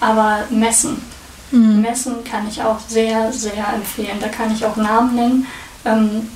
[0.00, 1.02] aber Messen.
[1.50, 1.80] Mhm.
[1.80, 4.18] Messen kann ich auch sehr, sehr empfehlen.
[4.20, 5.46] Da kann ich auch Namen nennen.
[5.84, 6.28] Ähm,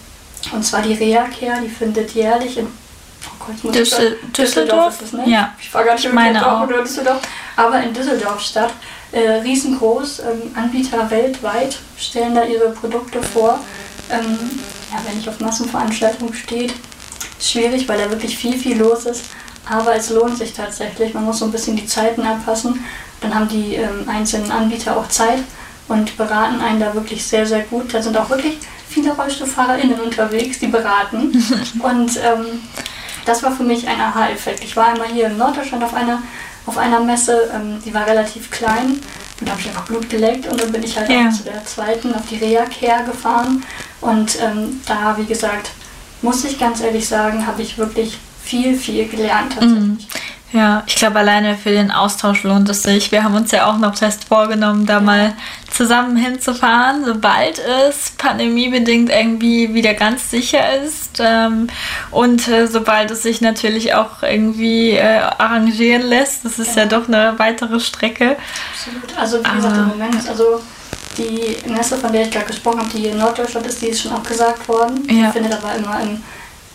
[0.52, 5.12] und zwar die Reha-Care, die findet jährlich in oh Gott, Düssel Düsseldorf, Düsseldorf ist es,
[5.12, 5.28] ne?
[5.28, 5.54] Ja.
[5.60, 7.20] Ich war gar nicht oder Düsseldorf,
[7.56, 8.72] aber in Düsseldorf statt.
[9.12, 13.58] Äh, riesengroß, ähm, Anbieter weltweit stellen da ihre Produkte vor.
[14.08, 14.38] Ähm,
[14.92, 16.74] ja, wenn ich auf Massenveranstaltungen steht,
[17.40, 19.24] schwierig, weil da wirklich viel, viel los ist.
[19.68, 21.14] Aber es lohnt sich tatsächlich.
[21.14, 22.84] Man muss so ein bisschen die Zeiten anpassen.
[23.20, 25.40] Dann haben die ähm, einzelnen Anbieter auch Zeit
[25.88, 27.92] und beraten einen da wirklich sehr, sehr gut.
[27.92, 31.30] Da sind auch wirklich viele RollstuhlfahrerInnen unterwegs, die beraten.
[31.82, 32.62] und ähm,
[33.24, 34.64] das war für mich ein Aha-Effekt.
[34.64, 36.22] Ich war einmal hier in Norddeutschland auf einer,
[36.66, 39.00] auf einer Messe, ähm, die war relativ klein
[39.40, 41.28] und da habe ich einfach Blut geleckt und dann bin ich halt ja.
[41.28, 43.64] auch zu der zweiten auf die Reha-Care gefahren
[44.00, 45.70] und ähm, da, wie gesagt,
[46.22, 49.80] muss ich ganz ehrlich sagen, habe ich wirklich viel, viel gelernt tatsächlich.
[49.80, 49.98] Mhm.
[50.52, 53.12] Ja, ich glaube, alleine für den Austausch lohnt es sich.
[53.12, 55.34] Wir haben uns ja auch noch fest vorgenommen, da mal
[55.70, 61.20] zusammen hinzufahren, sobald es pandemiebedingt irgendwie wieder ganz sicher ist.
[61.20, 61.68] Ähm,
[62.10, 66.44] und äh, sobald es sich natürlich auch irgendwie äh, arrangieren lässt.
[66.44, 66.82] Das ist ja.
[66.82, 68.36] ja doch eine weitere Strecke.
[68.72, 69.18] Absolut.
[69.18, 70.60] Also, wie gesagt, im Moment, also
[71.20, 74.02] die Messe, von der ich gerade gesprochen habe, die hier in Norddeutschland ist, die ist
[74.02, 75.06] schon abgesagt worden.
[75.08, 75.26] Ja.
[75.26, 76.22] Die findet aber immer im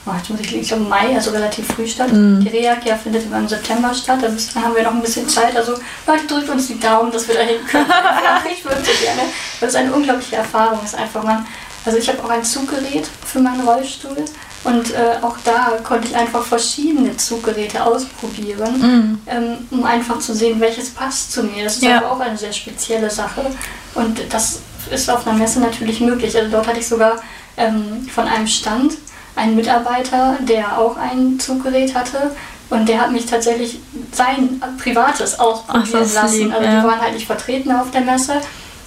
[0.06, 2.12] oh, jetzt muss ich, ich glaube Mai, also relativ früh statt.
[2.12, 2.42] Mhm.
[2.42, 5.56] Die Reak findet immer im September statt, da haben wir noch ein bisschen Zeit.
[5.56, 5.74] Also
[6.06, 7.86] Leute, drückt uns die Daumen, dass wir da hin können.
[8.52, 9.22] ich würde so gerne.
[9.60, 10.80] Das ist eine unglaubliche Erfahrung.
[10.84, 11.46] ist einfach man,
[11.86, 14.26] also ich habe auch ein Zuggerät für meinen Rollstuhl
[14.66, 19.20] und äh, auch da konnte ich einfach verschiedene Zuggeräte ausprobieren, mhm.
[19.28, 21.64] ähm, um einfach zu sehen, welches passt zu mir.
[21.64, 21.98] Das ist ja.
[21.98, 23.46] aber auch eine sehr spezielle Sache
[23.94, 24.60] und das
[24.92, 26.36] ist auf einer Messe natürlich möglich.
[26.38, 27.22] Also dort hatte ich sogar
[27.58, 28.94] ähm, von einem Stand
[29.36, 32.32] einen Mitarbeiter, der auch ein Zuggerät hatte.
[32.70, 33.80] Und der hat mich tatsächlich
[34.12, 36.38] sein privates ausprobieren Ach, lassen.
[36.40, 36.82] Lieb, also ja.
[36.82, 38.42] die waren halt nicht vertreten auf der Messe.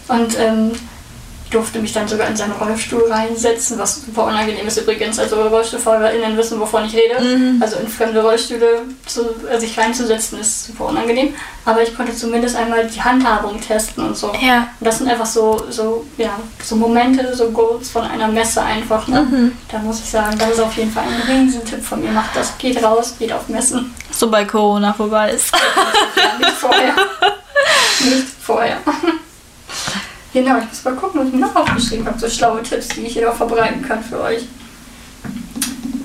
[0.09, 0.73] Und ähm,
[1.51, 5.19] durfte mich dann sogar in seinen Rollstuhl reinsetzen, was super unangenehm ist übrigens.
[5.19, 7.21] Also RollstuhlfahrerInnen wissen, wovon ich rede.
[7.21, 7.63] Mhm.
[7.63, 11.35] Also in fremde Rollstühle zu, äh, sich reinzusetzen, ist super unangenehm.
[11.65, 14.33] Aber ich konnte zumindest einmal die Handhabung testen und so.
[14.41, 14.69] Ja.
[14.79, 19.07] Und das sind einfach so, so, ja, so Momente, so Goals von einer Messe einfach.
[19.09, 19.23] Ne?
[19.23, 19.53] Mhm.
[19.71, 22.11] Da muss ich sagen, das ist auf jeden Fall ein riesen Tipp von mir.
[22.11, 23.95] Macht das, geht raus, geht auf Messen.
[24.11, 25.53] So bei Corona vorbei ist.
[26.17, 26.95] ja, nicht vorher.
[28.01, 28.79] nicht vorher.
[30.33, 32.19] Genau, ich muss mal gucken, was ich mir noch aufgeschrieben habe.
[32.19, 34.47] So schlaue Tipps, die ich hier noch verbreiten kann für euch.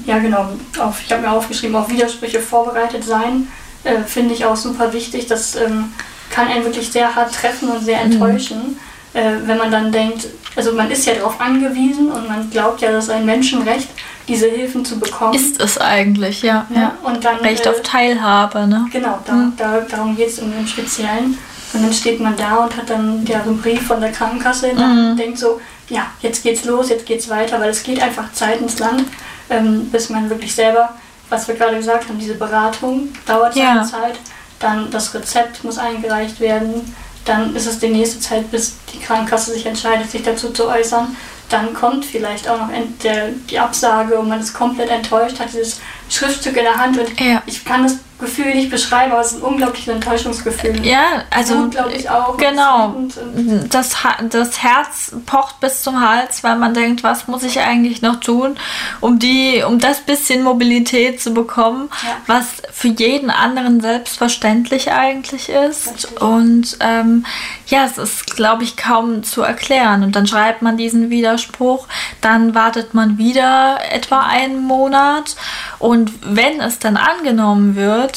[0.05, 0.49] Ja, genau.
[0.79, 3.47] Auf, ich habe mir aufgeschrieben, auf Widersprüche vorbereitet sein.
[3.83, 5.27] Äh, Finde ich auch super wichtig.
[5.27, 5.93] Das ähm,
[6.29, 8.13] kann einen wirklich sehr hart treffen und sehr mhm.
[8.13, 8.77] enttäuschen.
[9.13, 9.19] Mhm.
[9.19, 12.91] Äh, wenn man dann denkt, also man ist ja darauf angewiesen und man glaubt ja,
[12.91, 13.89] das ist ein Menschenrecht,
[14.27, 15.33] diese Hilfen zu bekommen.
[15.33, 16.65] Ist es eigentlich, ja.
[16.73, 16.95] ja.
[17.03, 18.87] Und dann, Recht äh, auf Teilhabe, ne?
[18.91, 19.53] Genau, da, mhm.
[19.57, 21.37] da, darum geht es im Speziellen.
[21.73, 24.71] Und dann steht man da und hat dann ja, so einen Brief von der Krankenkasse
[24.71, 24.77] und
[25.13, 25.17] mhm.
[25.17, 25.59] denkt so,
[25.89, 29.05] ja, jetzt geht's los, jetzt geht's weiter, weil es geht einfach Zeit ins Land,
[29.49, 30.93] ähm, bis man wirklich selber,
[31.29, 33.83] was wir gerade gesagt haben, diese Beratung dauert ja.
[33.83, 34.19] seine Zeit,
[34.59, 36.95] dann das Rezept muss eingereicht werden,
[37.25, 41.15] dann ist es die nächste Zeit, bis die Krankenkasse sich entscheidet, sich dazu zu äußern.
[41.49, 42.69] Dann kommt vielleicht auch noch
[43.03, 47.19] der, die Absage und man ist komplett enttäuscht, hat dieses Schriftstück in der Hand und
[47.19, 47.41] Ja.
[47.45, 50.85] ich kann das Gefühl nicht beschreiben, aber es ist ein unglaubliches Enttäuschungsgefühl.
[50.85, 52.37] Ja, also Wut, glaub ich, auch.
[52.37, 52.87] Genau.
[52.87, 53.95] Und, und, Das,
[54.29, 58.55] das Herz pocht bis zum Hals, weil man denkt, was muss ich eigentlich noch tun,
[59.01, 62.17] um die, um das bisschen Mobilität zu bekommen, Ja.
[62.27, 65.87] was für jeden anderen selbstverständlich eigentlich ist.
[65.93, 66.21] Richtig.
[66.21, 67.25] Und ähm,
[67.67, 70.03] ja, es ist, glaube ich, kaum zu erklären.
[70.03, 71.87] Und dann schreibt man diesen Widerspruch,
[72.21, 75.35] dann wartet man wieder etwa einen Monat.
[75.79, 78.12] Und wenn es dann angenommen wird,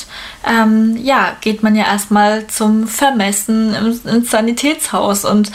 [0.46, 5.50] ähm, ja, geht man ja erstmal zum Vermessen im, ins Sanitätshaus und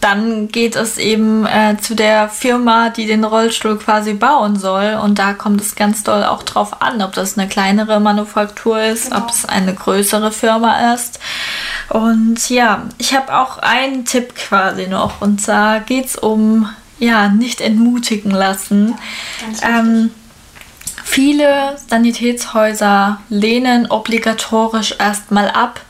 [0.00, 4.98] dann geht es eben äh, zu der Firma, die den Rollstuhl quasi bauen soll.
[5.02, 9.10] Und da kommt es ganz doll auch drauf an, ob das eine kleinere Manufaktur ist,
[9.10, 9.22] Genau.
[9.22, 11.20] ob es eine größere Firma ist.
[11.88, 15.22] Und ja, ich habe auch einen Tipp quasi noch.
[15.22, 16.68] Und zwar geht es um,
[16.98, 18.96] ja, nicht entmutigen lassen.
[19.62, 20.10] Ähm,
[21.14, 25.80] viele Sanitätshäuser lehnen obligatorisch erstmal ab,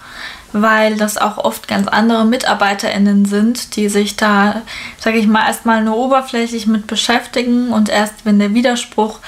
[0.53, 4.61] weil das auch oft ganz andere MitarbeiterInnen sind, die sich da,
[4.99, 9.21] sage ich mal, erstmal nur oberflächlich mit beschäftigen und erst wenn der Widerspruch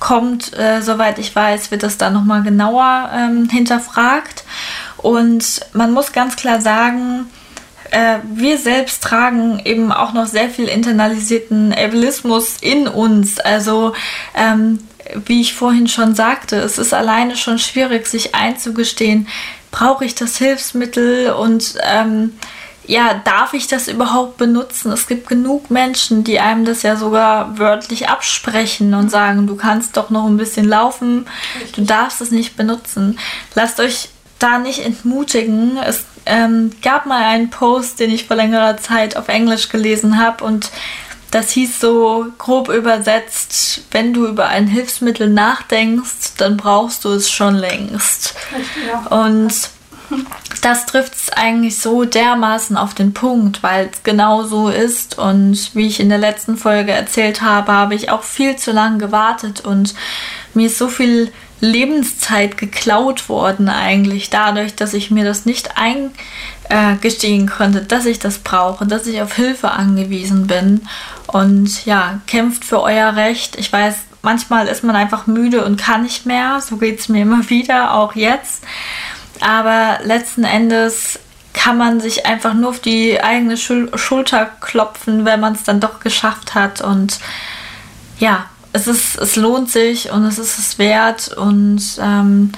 [0.00, 4.42] kommt, äh, soweit ich weiß, wird das dann nochmal genauer ähm, hinterfragt.
[4.96, 7.26] Und man muss ganz klar sagen,
[7.92, 13.38] äh, wir selbst tragen eben auch noch sehr viel internalisierten Ableismus in uns.
[13.38, 13.92] Also
[14.34, 14.80] ähm,
[15.26, 19.28] wie ich vorhin schon sagte, es ist alleine schon schwierig, sich einzugestehen,
[19.70, 22.32] brauche ich das Hilfsmittel und ähm,
[22.86, 24.92] ja, darf ich das überhaupt benutzen?
[24.92, 29.96] Es gibt genug Menschen, die einem das ja sogar wörtlich absprechen und sagen, du kannst
[29.96, 31.26] doch noch ein bisschen laufen,
[31.74, 33.18] du darfst es nicht benutzen.
[33.54, 35.78] Lasst euch da nicht entmutigen.
[35.78, 40.44] Es ähm, gab mal einen Post, den ich vor längerer Zeit auf Englisch gelesen habe
[40.44, 40.70] und
[41.34, 47.28] das hieß so grob übersetzt, wenn du über ein Hilfsmittel nachdenkst, dann brauchst du es
[47.28, 48.36] schon längst.
[49.10, 49.52] Und
[50.62, 55.18] das trifft es eigentlich so dermaßen auf den Punkt, weil es genau so ist.
[55.18, 58.98] Und wie ich in der letzten Folge erzählt habe, habe ich auch viel zu lange
[58.98, 59.94] gewartet und
[60.54, 65.78] mir ist so viel Lebenszeit geklaut worden eigentlich dadurch, dass ich mir das nicht
[66.68, 70.82] eingestehen konnte, dass ich das brauche, dass ich auf Hilfe angewiesen bin.
[71.26, 73.56] Und ja, kämpft für euer Recht.
[73.56, 76.60] Ich weiß, manchmal ist man einfach müde und kann nicht mehr.
[76.60, 78.64] So geht es mir immer wieder, auch jetzt.
[79.40, 81.18] Aber letzten Endes
[81.52, 85.80] kann man sich einfach nur auf die eigene Schul Schulter klopfen, wenn man es dann
[85.80, 86.80] doch geschafft hat.
[86.80, 87.20] Und
[88.18, 91.28] ja, es, ist, es lohnt sich und es ist es wert.
[91.28, 92.52] Und ähm,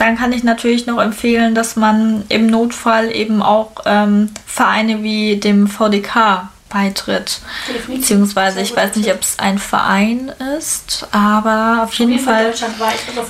[0.00, 5.36] dann kann ich natürlich noch empfehlen, dass man im Notfall eben auch ähm, Vereine wie
[5.36, 7.40] dem VDK beitritt.
[7.68, 8.00] Definitiv.
[8.00, 12.54] Beziehungsweise, ich weiß nicht, ob es ein Verein ist, aber auf jeden jeden Fall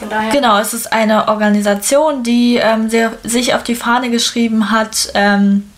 [0.08, 0.30] daher.
[0.30, 5.69] Genau, es ist eine Organisation, die ähm, sehr, sich auf die Fahne geschrieben hat, ähm,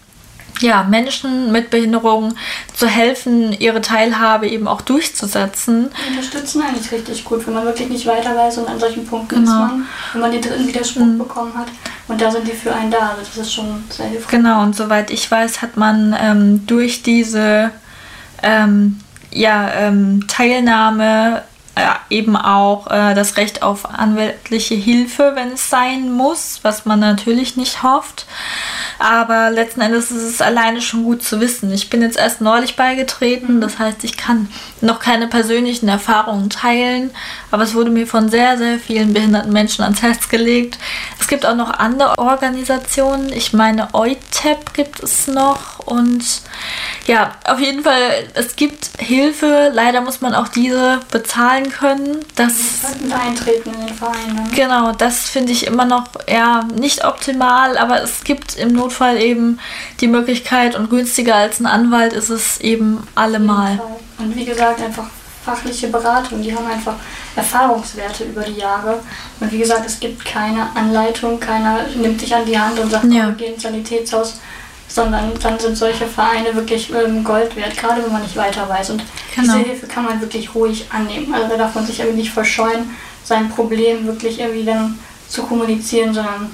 [0.62, 2.36] ja, Menschen mit Behinderungen
[2.74, 5.90] zu helfen, ihre Teilhabe eben auch durchzusetzen.
[6.06, 9.36] Die unterstützen eigentlich richtig gut, wenn man wirklich nicht weiter weiß und an solchen Punkten
[9.36, 9.50] Genau.
[9.50, 11.68] ist man, wenn man den dritten Widerspruch bekommen hat.
[12.08, 13.10] Und da sind die für einen da.
[13.18, 14.30] Also das ist schon sehr hilfreich.
[14.30, 17.70] Genau, und soweit ich weiß, hat man ähm, durch diese
[18.42, 19.00] ähm,
[19.30, 21.42] ja, ähm, Teilnahme
[22.10, 27.56] eben auch äh, das Recht auf anwaltliche Hilfe, wenn es sein muss, was man natürlich
[27.56, 28.26] nicht hofft.
[28.98, 31.72] Aber letzten Endes ist es alleine schon gut zu wissen.
[31.72, 34.48] Ich bin jetzt erst neulich beigetreten, das heißt, ich kann
[34.80, 37.10] noch keine persönlichen Erfahrungen teilen,
[37.50, 40.78] aber es wurde mir von sehr, sehr vielen behinderten Menschen ans Herz gelegt.
[41.18, 43.32] Es gibt auch noch andere Organisationen.
[43.32, 46.42] Ich meine, EUTEP gibt es noch und
[47.06, 49.70] ja, auf jeden Fall, es gibt Hilfe.
[49.74, 52.24] Leider muss man auch diese bezahlen können.
[52.34, 52.52] Das
[53.10, 54.34] eintreten in den Verein.
[54.34, 54.44] Ne?
[54.54, 59.58] Genau, das finde ich immer noch ja nicht optimal, aber es gibt im Notfall eben
[60.00, 63.80] die Möglichkeit und günstiger als ein Anwalt ist es eben allemal.
[64.18, 65.06] Und wie gesagt, einfach
[65.44, 66.42] fachliche Beratung.
[66.42, 66.94] Die haben einfach
[67.34, 69.00] Erfahrungswerte über die Jahre.
[69.40, 73.04] Und wie gesagt, es gibt keine Anleitung, keiner nimmt dich an die Hand und sagt,
[73.04, 73.26] Ja.
[73.26, 74.40] wir gehen ins Sanitätshaus.
[74.92, 78.90] Sondern dann sind solche Vereine wirklich ähm, Gold wert, gerade wenn man nicht weiter weiß.
[78.90, 79.02] Und
[79.34, 79.54] Genau.
[79.56, 81.32] diese Hilfe kann man wirklich ruhig annehmen.
[81.32, 82.90] Also da darf man sich irgendwie nicht verscheuen,
[83.24, 86.50] sein Problem wirklich irgendwie dann zu kommunizieren, sondern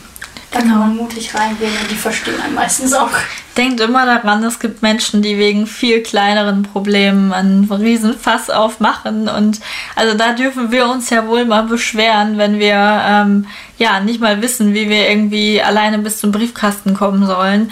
[0.50, 0.72] da Genau.
[0.72, 3.10] kann man mutig reingehen und die verstehen einen meistens auch.
[3.56, 9.28] Denkt immer daran, es gibt Menschen, die wegen viel kleineren Problemen einen riesen Fass aufmachen
[9.28, 9.60] und
[9.94, 13.46] also da dürfen wir uns ja wohl mal beschweren, wenn wir ähm,
[13.78, 17.70] ja nicht mal wissen, wie wir irgendwie alleine bis zum Briefkasten kommen sollen.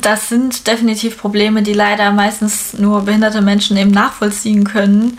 [0.00, 5.18] Das sind definitiv Probleme, die leider meistens nur behinderte Menschen eben nachvollziehen können.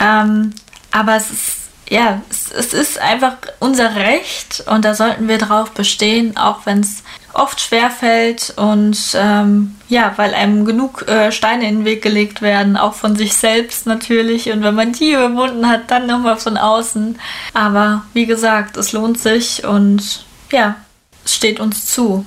[0.00, 0.52] Ähm,
[0.92, 1.59] aber es ist
[1.90, 6.80] ja, es, es ist einfach unser Recht und da sollten wir drauf bestehen, auch wenn
[6.80, 12.00] es oft schwer fällt und ähm, ja, weil einem genug äh, Steine in den Weg
[12.00, 14.50] gelegt werden, auch von sich selbst natürlich.
[14.52, 17.18] Und wenn man die überwunden hat, dann nochmal von außen.
[17.54, 20.76] Aber wie gesagt, es lohnt sich und ja,
[21.24, 22.24] es steht uns zu.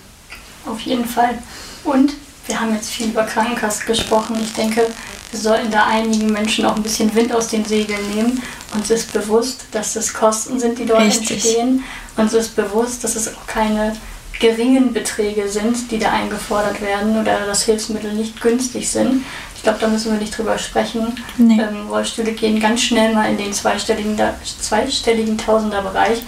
[0.66, 1.38] Auf jeden Fall.
[1.86, 2.14] Und
[2.48, 4.38] wir haben jetzt viel über Krankenkassen gesprochen.
[4.42, 4.88] Ich denke,
[5.34, 8.42] wir sollten da einigen Menschen auch ein bisschen Wind aus den Segeln nehmen.
[8.76, 11.32] Uns ist bewusst, dass es Kosten sind, die dort Richtig.
[11.32, 11.84] entstehen.
[12.16, 13.96] Uns ist bewusst, dass es auch keine
[14.40, 19.24] geringen Beträge sind, die da eingefordert werden oder dass Hilfsmittel nicht günstig sind.
[19.56, 21.20] Ich glaube, da müssen wir nicht drüber sprechen.
[21.38, 21.60] Nee.
[21.60, 24.16] Ähm, Rollstühle gehen ganz schnell mal in den zweistelligen,
[24.60, 26.22] zweistelligen Tausenderbereich.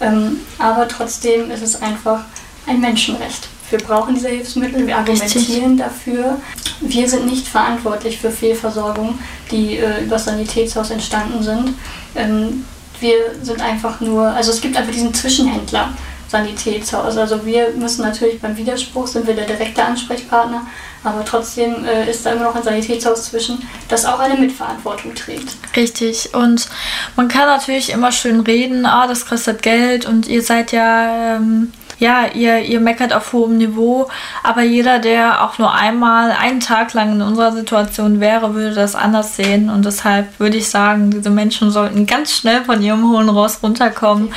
[0.00, 2.24] Ähm, aber trotzdem ist es einfach
[2.66, 3.48] ein Menschenrecht.
[3.70, 6.38] Wir brauchen diese Hilfsmittel, wir argumentieren dafür.
[6.80, 9.18] Wir sind nicht verantwortlich für Fehlversorgung,
[9.50, 11.74] die äh, über das Sanitätshaus entstanden sind.
[12.14, 12.64] Ähm,
[13.00, 15.92] wir sind einfach nur, also es gibt einfach diesen Zwischenhändler.
[16.28, 17.16] Sanitätshaus.
[17.16, 20.66] Also wir müssen natürlich beim Widerspruch sind wir der direkte Ansprechpartner,
[21.02, 25.56] aber trotzdem äh, ist da immer noch ein Sanitätshaus zwischen, das auch eine Mitverantwortung trägt.
[25.74, 26.34] Richtig.
[26.34, 26.68] Und
[27.16, 31.72] man kann natürlich immer schön reden, ah, das kostet Geld und ihr seid ja, ähm,
[31.98, 34.08] ja, ihr, ihr meckert auf hohem Niveau,
[34.42, 38.94] aber jeder, der auch nur einmal einen Tag lang in unserer Situation wäre, würde das
[38.94, 39.68] anders sehen.
[39.68, 44.32] Und deshalb würde ich sagen, diese Menschen sollten ganz schnell von ihrem hohen Ross runterkommen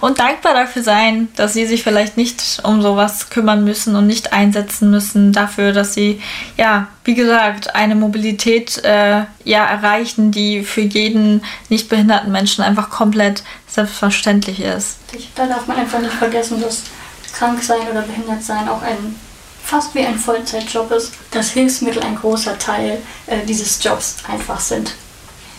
[0.00, 4.32] und dankbar dafür sein, dass sie sich vielleicht nicht um sowas kümmern müssen und nicht
[4.32, 6.20] einsetzen müssen dafür, dass sie,
[6.56, 12.90] ja, wie gesagt, eine Mobilität äh, ja, erreichen, die für jeden nicht behinderten Menschen einfach
[12.90, 14.98] komplett selbstverständlich ist.
[15.34, 16.82] Da darf man einfach nicht vergessen, dass
[17.36, 19.16] krank sein oder behindert sein auch ein
[19.66, 24.94] fast wie ein Vollzeitjob ist, dass Hilfsmittel ein großer Teil äh, dieses Jobs einfach sind.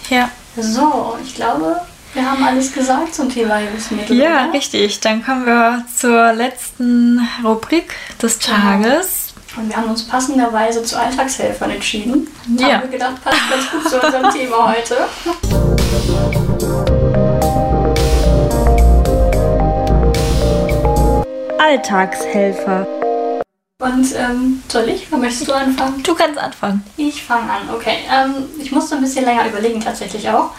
[0.10, 0.30] Ja.
[0.56, 1.82] So, ich glaube,
[2.14, 4.18] wir haben alles gesagt zum Thema Hilfsmittel.
[4.18, 4.54] Ja, oder?
[4.54, 5.02] richtig.
[5.02, 9.34] Dann kommen wir zur letzten Rubrik des Tages.
[9.58, 12.28] Und wir haben uns passenderweise zu Alltagshelfern entschieden.
[12.58, 12.76] Ja.
[12.76, 14.96] Haben wir gedacht, passt ganz gut zu unserem Thema heute.
[21.60, 22.88] Alltagshelfer.
[23.80, 25.08] Und ähm, soll ich?
[25.12, 26.02] Oder möchtest du anfangen?
[26.04, 26.84] Du kannst anfangen.
[26.98, 28.00] Ich fange an, okay.
[28.12, 30.52] Ähm, ich musste ein bisschen länger überlegen tatsächlich auch,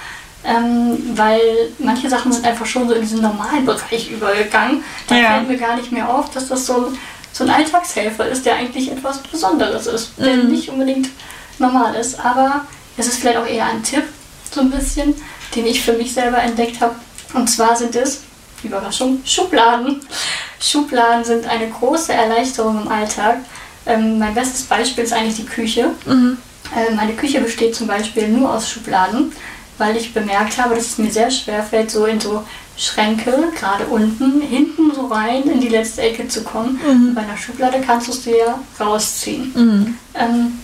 [0.44, 1.40] ähm, weil
[1.78, 4.84] manche Sachen sind einfach schon so in diesen normalen Bereich übergegangen.
[5.08, 5.28] Da Ja.
[5.34, 6.98] fällt mir gar nicht mehr auf, dass das so ein,
[7.32, 10.50] so ein Alltagshelfer ist, der eigentlich etwas Besonderes ist, der Mhm.
[10.50, 11.08] nicht unbedingt
[11.58, 12.24] normal ist.
[12.24, 14.04] Aber es ist vielleicht auch eher ein Tipp,
[14.52, 15.14] so ein bisschen,
[15.56, 16.94] den ich für mich selber entdeckt habe.
[17.34, 18.22] Und zwar sind es,
[18.62, 20.00] Überraschung, Schubladen.
[20.60, 23.38] Schubladen sind eine große Erleichterung im Alltag.
[23.86, 25.90] Ähm, mein bestes Beispiel ist eigentlich die Küche.
[26.06, 26.36] Mhm.
[26.76, 29.32] Äh, Meine Küche besteht zum Beispiel nur aus Schubladen,
[29.78, 32.44] weil ich bemerkt habe, dass es mir sehr schwer fällt, so in so
[32.76, 36.78] Schränke, gerade unten, hinten so rein in die letzte Ecke zu kommen.
[36.86, 37.14] Mhm.
[37.14, 39.52] Bei einer Schublade kannst du es dir ja rausziehen.
[39.54, 39.98] Mhm.
[40.14, 40.58] Ähm,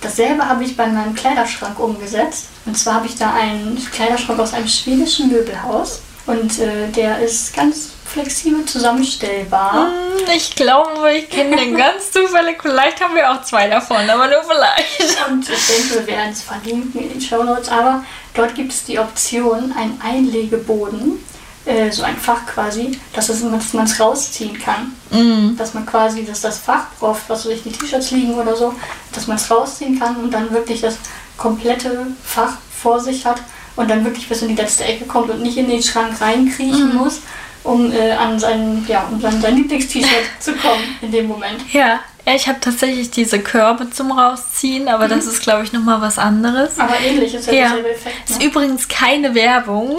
[0.00, 2.46] dasselbe habe ich bei meinem Kleiderschrank umgesetzt.
[2.66, 6.00] Und zwar habe ich da einen Kleiderschrank aus einem schwedischen Möbelhaus.
[6.26, 9.88] Und äh, der ist ganz flexibel zusammenstellbar.
[9.88, 12.58] Hm, Ich glaube, ich kenne den ganz zufällig.
[12.62, 15.28] Vielleicht haben wir auch zwei davon, aber nur vielleicht.
[15.30, 17.68] Und ich denke, wir werden es verlinken in den Show Notes.
[17.68, 18.04] Aber
[18.34, 21.18] dort gibt es die Option, einen Einlegeboden,
[21.66, 24.94] äh, so ein Fach quasi, dass, es, dass man es rausziehen kann.
[25.10, 25.56] Mhm.
[25.58, 28.74] Dass man quasi, dass das Fach, auf was weiß ich, die T-Shirts liegen oder so,
[29.12, 30.96] dass man es rausziehen kann und dann wirklich das
[31.36, 33.40] komplette Fach vor sich hat
[33.76, 36.94] und dann wirklich bis in die letzte Ecke kommt und nicht in den Schrank reinkriechen
[36.96, 37.20] muss,
[37.62, 41.60] um äh, an sein, ja, um an sein Lieblingst-T-Shirt zu kommen in dem Moment.
[41.72, 46.00] Ja, ja, ich habe tatsächlich diese Körbe zum Rausziehen, aber das ist, glaube ich, nochmal
[46.00, 46.78] was anderes.
[46.78, 47.60] Aber ähnlich ist ja, Ja.
[47.68, 48.30] derselbe Effekt.
[48.30, 48.46] Ist Ne?
[48.46, 49.98] übrigens keine Werbung.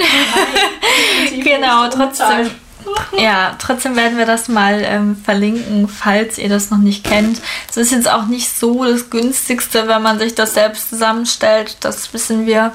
[1.23, 2.49] Definitiv genau, trotzdem.
[3.17, 7.41] Ja, trotzdem werden wir das mal ähm, verlinken, falls ihr das noch nicht kennt.
[7.69, 11.77] Es ist jetzt auch nicht so das günstigste, wenn man sich das selbst zusammenstellt.
[11.81, 12.73] Das wissen wir.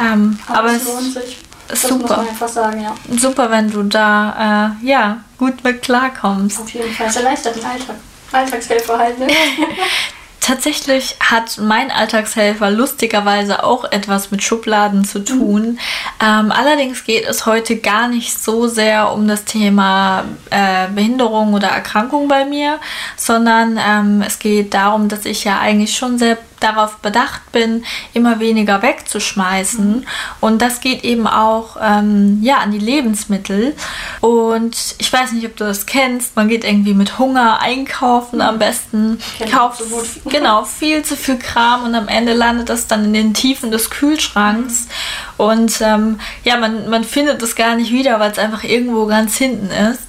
[0.00, 1.38] Ähm, aber, Aber es lohnt sich.
[1.68, 2.26] Das muss super.
[2.48, 2.94] sagen, ja.
[3.16, 6.60] super, wenn du da äh, ja gut mit klarkommst.
[6.60, 7.06] Auf jeden Fall.
[7.06, 7.96] Es erleichtert den Alltag.
[8.32, 9.28] Alltagshelfer halt, ne?
[10.40, 15.78] Tatsächlich hat mein Alltagshelfer lustigerweise auch etwas mit Schubladen zu tun.
[16.20, 21.68] Ähm, allerdings geht es heute gar nicht so sehr um das Thema äh, Behinderung oder
[21.68, 22.80] Erkrankung bei mir,
[23.16, 28.40] sondern ähm, es geht darum, dass ich ja eigentlich schon sehr darauf bedacht bin, immer
[28.40, 30.00] weniger wegzuschmeißen.
[30.00, 30.06] Mhm.
[30.40, 33.74] Und das geht eben auch ähm, ja, an die Lebensmittel.
[34.20, 36.36] Und ich weiß nicht, ob du das kennst.
[36.36, 38.42] Man geht irgendwie mit Hunger einkaufen mhm.
[38.42, 39.18] am besten.
[39.50, 43.34] Kauft so genau viel zu viel Kram und am Ende landet das dann in den
[43.34, 44.86] Tiefen des Kühlschranks.
[44.86, 45.44] Mhm.
[45.44, 49.36] Und ähm, ja, man, man findet es gar nicht wieder, weil es einfach irgendwo ganz
[49.36, 50.02] hinten ist.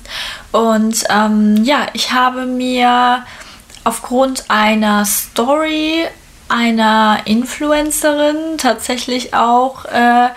[0.52, 3.24] Und ähm, ja, ich habe mir
[3.84, 6.06] aufgrund einer Story
[6.52, 10.30] einer Influencerin tatsächlich auch äh,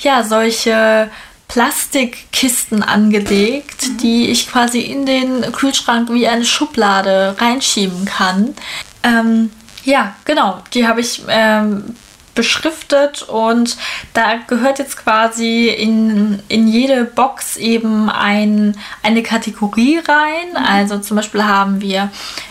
[0.00, 1.10] ja solche
[1.48, 3.96] Plastikkisten angelegt, mhm.
[3.98, 8.54] die ich quasi in den Kühlschrank wie eine Schublade reinschieben kann.
[9.02, 9.50] Ähm,
[9.84, 11.96] ja, genau, die habe ich ähm,
[12.34, 13.76] beschriftet und
[14.14, 20.50] da gehört jetzt quasi in, in jede Box eben ein, eine Kategorie rein.
[20.52, 20.64] Mhm.
[20.64, 22.10] Also zum Beispiel haben wir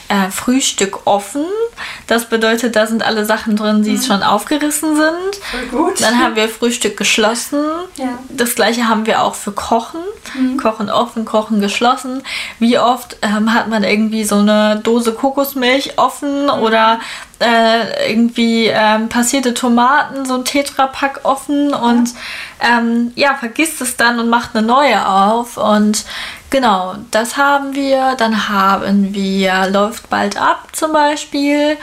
[0.10, 1.46] äh, Frühstück offen.
[2.08, 4.02] Das bedeutet, da sind alle Sachen drin, die mhm.
[4.02, 5.36] schon aufgerissen sind.
[5.52, 6.02] Voll gut.
[6.02, 7.64] Dann haben wir Frühstück geschlossen.
[7.96, 8.18] Ja.
[8.30, 10.02] Das gleiche haben wir auch für Kochen.
[10.34, 10.58] Mhm.
[10.58, 12.24] Kochen offen, Kochen geschlossen.
[12.58, 16.50] Wie oft ähm, hat man irgendwie so eine Dose Kokosmilch offen mhm.
[16.50, 17.00] oder
[17.40, 22.10] äh, irgendwie ähm, passierte Tomaten, so ein Tetrapack offen und
[22.62, 25.58] ähm, ja, vergisst es dann und macht eine neue auf.
[25.58, 26.04] Und
[26.50, 28.16] Genau, das haben wir.
[28.18, 31.78] Dann haben wir Läuft bald ab zum Beispiel.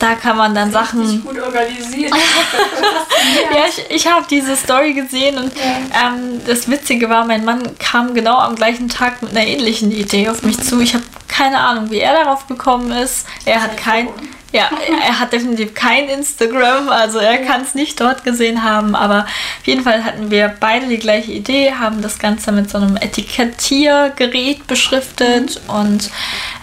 [0.00, 1.22] Da kann man dann das Sachen.
[1.22, 2.12] gut organisiert.
[3.54, 6.08] ja, ich, ich habe diese Story gesehen und ja.
[6.08, 10.28] ähm, das Witzige war, mein Mann kam genau am gleichen Tag mit einer ähnlichen Idee
[10.28, 10.80] auf mich zu.
[10.80, 13.26] Ich habe keine Ahnung, wie er darauf gekommen ist.
[13.44, 14.08] Er hat kein.
[14.52, 14.70] Ja,
[15.06, 19.66] er hat definitiv kein Instagram, also er kann es nicht dort gesehen haben, aber auf
[19.66, 24.66] jeden Fall hatten wir beide die gleiche Idee, haben das Ganze mit so einem Etikettiergerät
[24.66, 25.74] beschriftet mhm.
[25.74, 26.10] und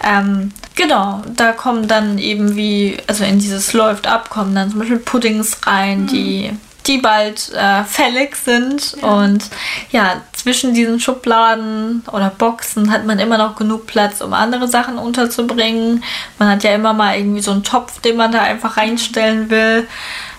[0.04, 4.78] ähm, genau, da kommen dann eben wie, also in dieses läuft ab, kommen dann zum
[4.78, 6.06] Beispiel Puddings rein, mhm.
[6.06, 6.50] die
[6.90, 8.96] die bald äh, fällig sind.
[9.00, 9.08] Ja.
[9.08, 9.44] Und
[9.92, 14.98] ja, zwischen diesen Schubladen oder Boxen hat man immer noch genug Platz, um andere Sachen
[14.98, 16.02] unterzubringen.
[16.38, 19.86] Man hat ja immer mal irgendwie so einen Topf, den man da einfach reinstellen will.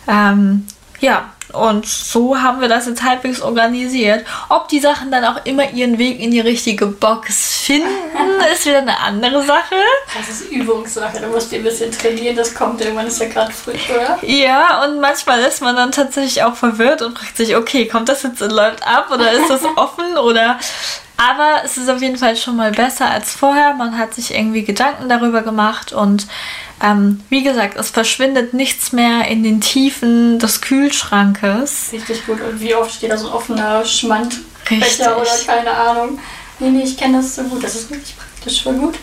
[0.08, 0.68] Ähm,
[1.00, 4.26] ja, und so haben wir das jetzt halbwegs organisiert.
[4.50, 7.88] Ob die Sachen dann auch immer ihren Weg in die richtige Box finden,
[8.54, 9.76] ist wieder eine andere Sache.
[10.18, 11.20] Das ist Übungssache.
[11.20, 12.36] Du musst dir ein bisschen trainieren.
[12.36, 14.18] Das kommt irgendwann, ist ja gerade frisch, oder?
[14.22, 18.24] Ja, und manchmal ist man dann tatsächlich auch verwirrt und fragt sich, okay, kommt das
[18.24, 20.58] jetzt und läuft ab oder ist das offen oder
[21.18, 23.76] aber es ist auf jeden Fall schon mal besser als vorher.
[23.76, 26.26] Man hat sich irgendwie Gedanken darüber gemacht und
[26.82, 31.90] ähm, wie gesagt, es verschwindet nichts mehr in den Tiefen des Kühlschrankes.
[31.92, 32.42] Richtig gut.
[32.42, 36.20] Und wie oft steht da so ein offener Schmandbecher oder keine Ahnung.
[36.60, 37.64] Nee, nee, ich kenne das so gut.
[37.64, 38.96] Das ist wirklich praktisch, voll gut.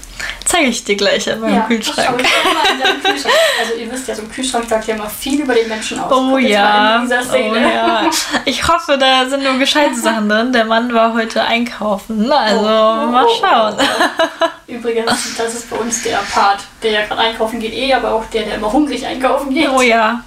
[0.45, 2.19] Zeige ich dir gleich in meinem ja, Kühlschrank.
[2.19, 3.35] Kühlschrank.
[3.61, 6.13] Also ihr wisst ja, so ein Kühlschrank sagt ja immer viel über den Menschen aus.
[6.13, 7.05] Oh ja.
[7.07, 8.11] oh ja.
[8.45, 10.53] Ich hoffe, da sind nur gescheite Sachen drin.
[10.53, 12.31] Der Mann war heute einkaufen.
[12.33, 13.77] Also oh, mal oh, schauen.
[13.79, 18.13] Oh, Übrigens, das ist bei uns der Part, der ja gerade einkaufen geht eh, aber
[18.13, 19.69] auch der, der immer hungrig einkaufen geht.
[19.69, 20.23] Oh ja.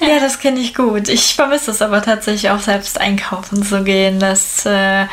[0.00, 1.08] Ja, das kenne ich gut.
[1.08, 4.18] Ich vermisse es aber tatsächlich auch selbst einkaufen zu gehen.
[4.18, 5.06] Das äh,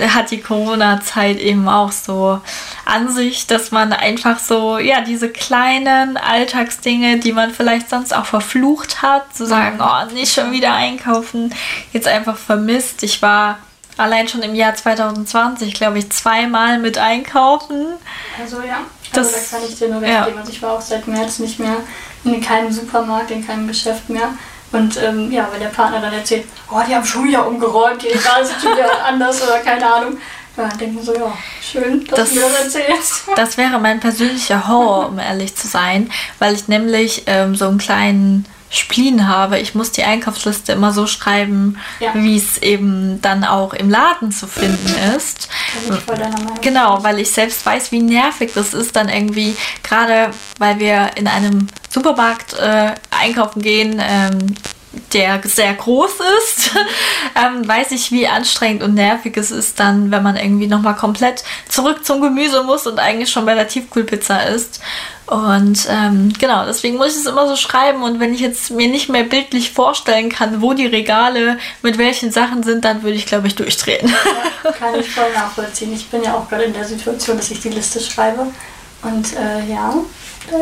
[0.00, 2.40] hat die Corona-Zeit eben auch so
[2.84, 8.26] an sich, dass man einfach so, ja, diese kleinen Alltagsdinge, die man vielleicht sonst auch
[8.26, 11.54] verflucht hat, zu sagen, oh, nicht schon wieder einkaufen,
[11.92, 13.02] jetzt einfach vermisst.
[13.02, 13.58] Ich war
[13.96, 17.86] allein schon im Jahr 2020, glaube ich, zweimal mit einkaufen.
[18.40, 18.80] Also ja,
[19.12, 20.24] das, also, da kann ich dir nur recht ja.
[20.26, 20.38] geben.
[20.38, 21.76] Also ich war auch seit März nicht mehr
[22.24, 24.30] in keinem Supermarkt, in keinem Geschäft mehr.
[24.72, 28.08] Und ähm, ja, wenn der Partner dann erzählt, oh, die haben schon wieder umgeräumt, die
[28.08, 30.18] Regale sind schon wieder anders oder keine Ahnung.
[30.56, 33.22] Ja, dann denken wir so, ja, schön, dass das, du mir das erzählst.
[33.36, 37.78] Das wäre mein persönlicher Horror, um ehrlich zu sein, weil ich nämlich ähm, so einen
[37.78, 39.58] kleinen Spleen habe.
[39.58, 42.12] Ich muss die Einkaufsliste immer so schreiben, ja.
[42.14, 45.48] wie es eben dann auch im Laden zu finden ist.
[46.62, 51.28] Genau, weil ich selbst weiß, wie nervig das ist, dann irgendwie, gerade weil wir in
[51.28, 54.54] einem Supermarkt äh, einkaufen gehen, ähm,
[55.12, 56.70] der sehr groß ist,
[57.36, 61.44] ähm, weiß ich, wie anstrengend und nervig es ist dann, wenn man irgendwie nochmal komplett
[61.68, 64.80] zurück zum Gemüse muss und eigentlich schon bei der Tiefkühlpizza ist.
[65.26, 68.02] Und ähm, genau, deswegen muss ich es immer so schreiben.
[68.02, 72.32] Und wenn ich jetzt mir nicht mehr bildlich vorstellen kann, wo die Regale mit welchen
[72.32, 74.14] Sachen sind, dann würde ich, glaube ich, durchdrehen.
[74.64, 75.94] Ja, kann ich voll nachvollziehen.
[75.94, 78.48] Ich bin ja auch gerade in der Situation, dass ich die Liste schreibe.
[79.02, 79.94] Und äh, ja,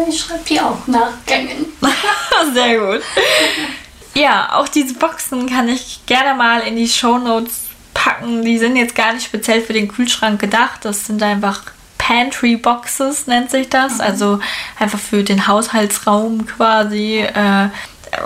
[0.09, 1.66] ich schreibe die auch nach Gängen.
[2.55, 3.02] Sehr gut.
[4.14, 7.62] Ja, auch diese Boxen kann ich gerne mal in die Show Notes
[7.94, 8.44] packen.
[8.44, 10.84] Die sind jetzt gar nicht speziell für den Kühlschrank gedacht.
[10.84, 11.62] Das sind einfach
[11.98, 14.00] Pantry Boxes nennt sich das.
[14.00, 14.40] Also
[14.78, 17.18] einfach für den Haushaltsraum quasi.
[17.20, 17.68] Äh,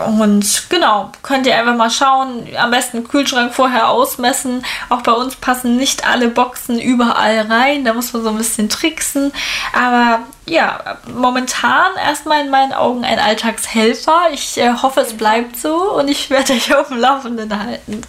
[0.06, 2.48] und genau, könnt ihr einfach mal schauen.
[2.56, 4.65] Am besten Kühlschrank vorher ausmessen.
[4.89, 7.85] Auch bei uns passen nicht alle Boxen überall rein.
[7.85, 9.32] Da muss man so ein bisschen tricksen.
[9.74, 14.28] Aber ja, momentan erstmal in meinen Augen ein Alltagshelfer.
[14.32, 18.02] Ich äh, hoffe, es bleibt so und ich werde euch auf dem Laufenden halten.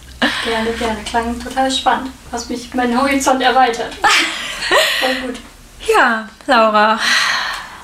[0.44, 0.98] Gerne, gerne.
[1.04, 2.10] Klang total spannend.
[2.32, 3.94] Hast mich meinen Horizont erweitert.
[5.00, 5.36] Voll gut.
[5.86, 6.98] Ja, Laura,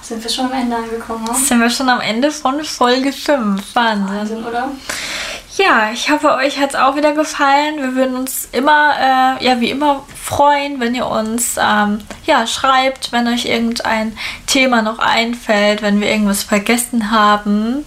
[0.03, 1.35] Sind wir schon am Ende angekommen, ne?
[1.35, 3.75] sind wir schon am Ende von Folge 5.
[3.75, 4.09] Wahnsinn.
[4.09, 4.69] Wahnsinn, oder?
[5.57, 7.77] Ja, ich hoffe, euch hat es auch wieder gefallen.
[7.77, 13.13] Wir würden uns immer, äh, ja, wie immer freuen, wenn ihr uns ähm, ja, schreibt,
[13.13, 14.17] wenn euch irgendein
[14.47, 17.85] Thema noch einfällt, wenn wir irgendwas vergessen haben.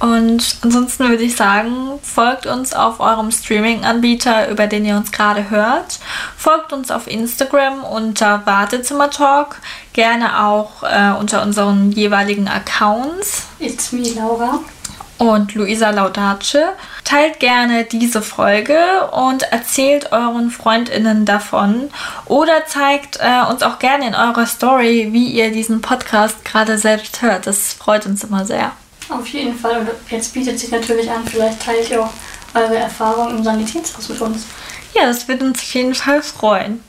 [0.00, 5.50] Und ansonsten würde ich sagen, folgt uns auf eurem Streaming-Anbieter, über den ihr uns gerade
[5.50, 5.98] hört.
[6.36, 9.56] Folgt uns auf Instagram unter Wartezimmertalk,
[9.92, 14.60] gerne auch äh, unter unseren jeweiligen Accounts It's me, Laura.
[15.18, 16.58] und Luisa Laudace.
[17.02, 18.78] Teilt gerne diese Folge
[19.10, 21.90] und erzählt euren FreundInnen davon
[22.26, 27.20] oder zeigt äh, uns auch gerne in eurer Story, wie ihr diesen Podcast gerade selbst
[27.22, 27.48] hört.
[27.48, 28.70] Das freut uns immer sehr.
[29.08, 29.80] Auf jeden Fall.
[29.80, 32.10] Und jetzt bietet sich natürlich an, vielleicht teilt ihr auch
[32.54, 34.46] eure Erfahrungen im Sanitätshaus mit uns.
[34.94, 36.82] Ja, das wird uns auf jeden Fall freuen.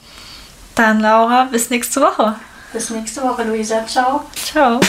[0.76, 2.36] Dann, Laura, bis nächste Woche.
[2.72, 3.86] Bis nächste Woche, Luisa.
[3.86, 4.26] Ciao.
[4.36, 4.80] Ciao.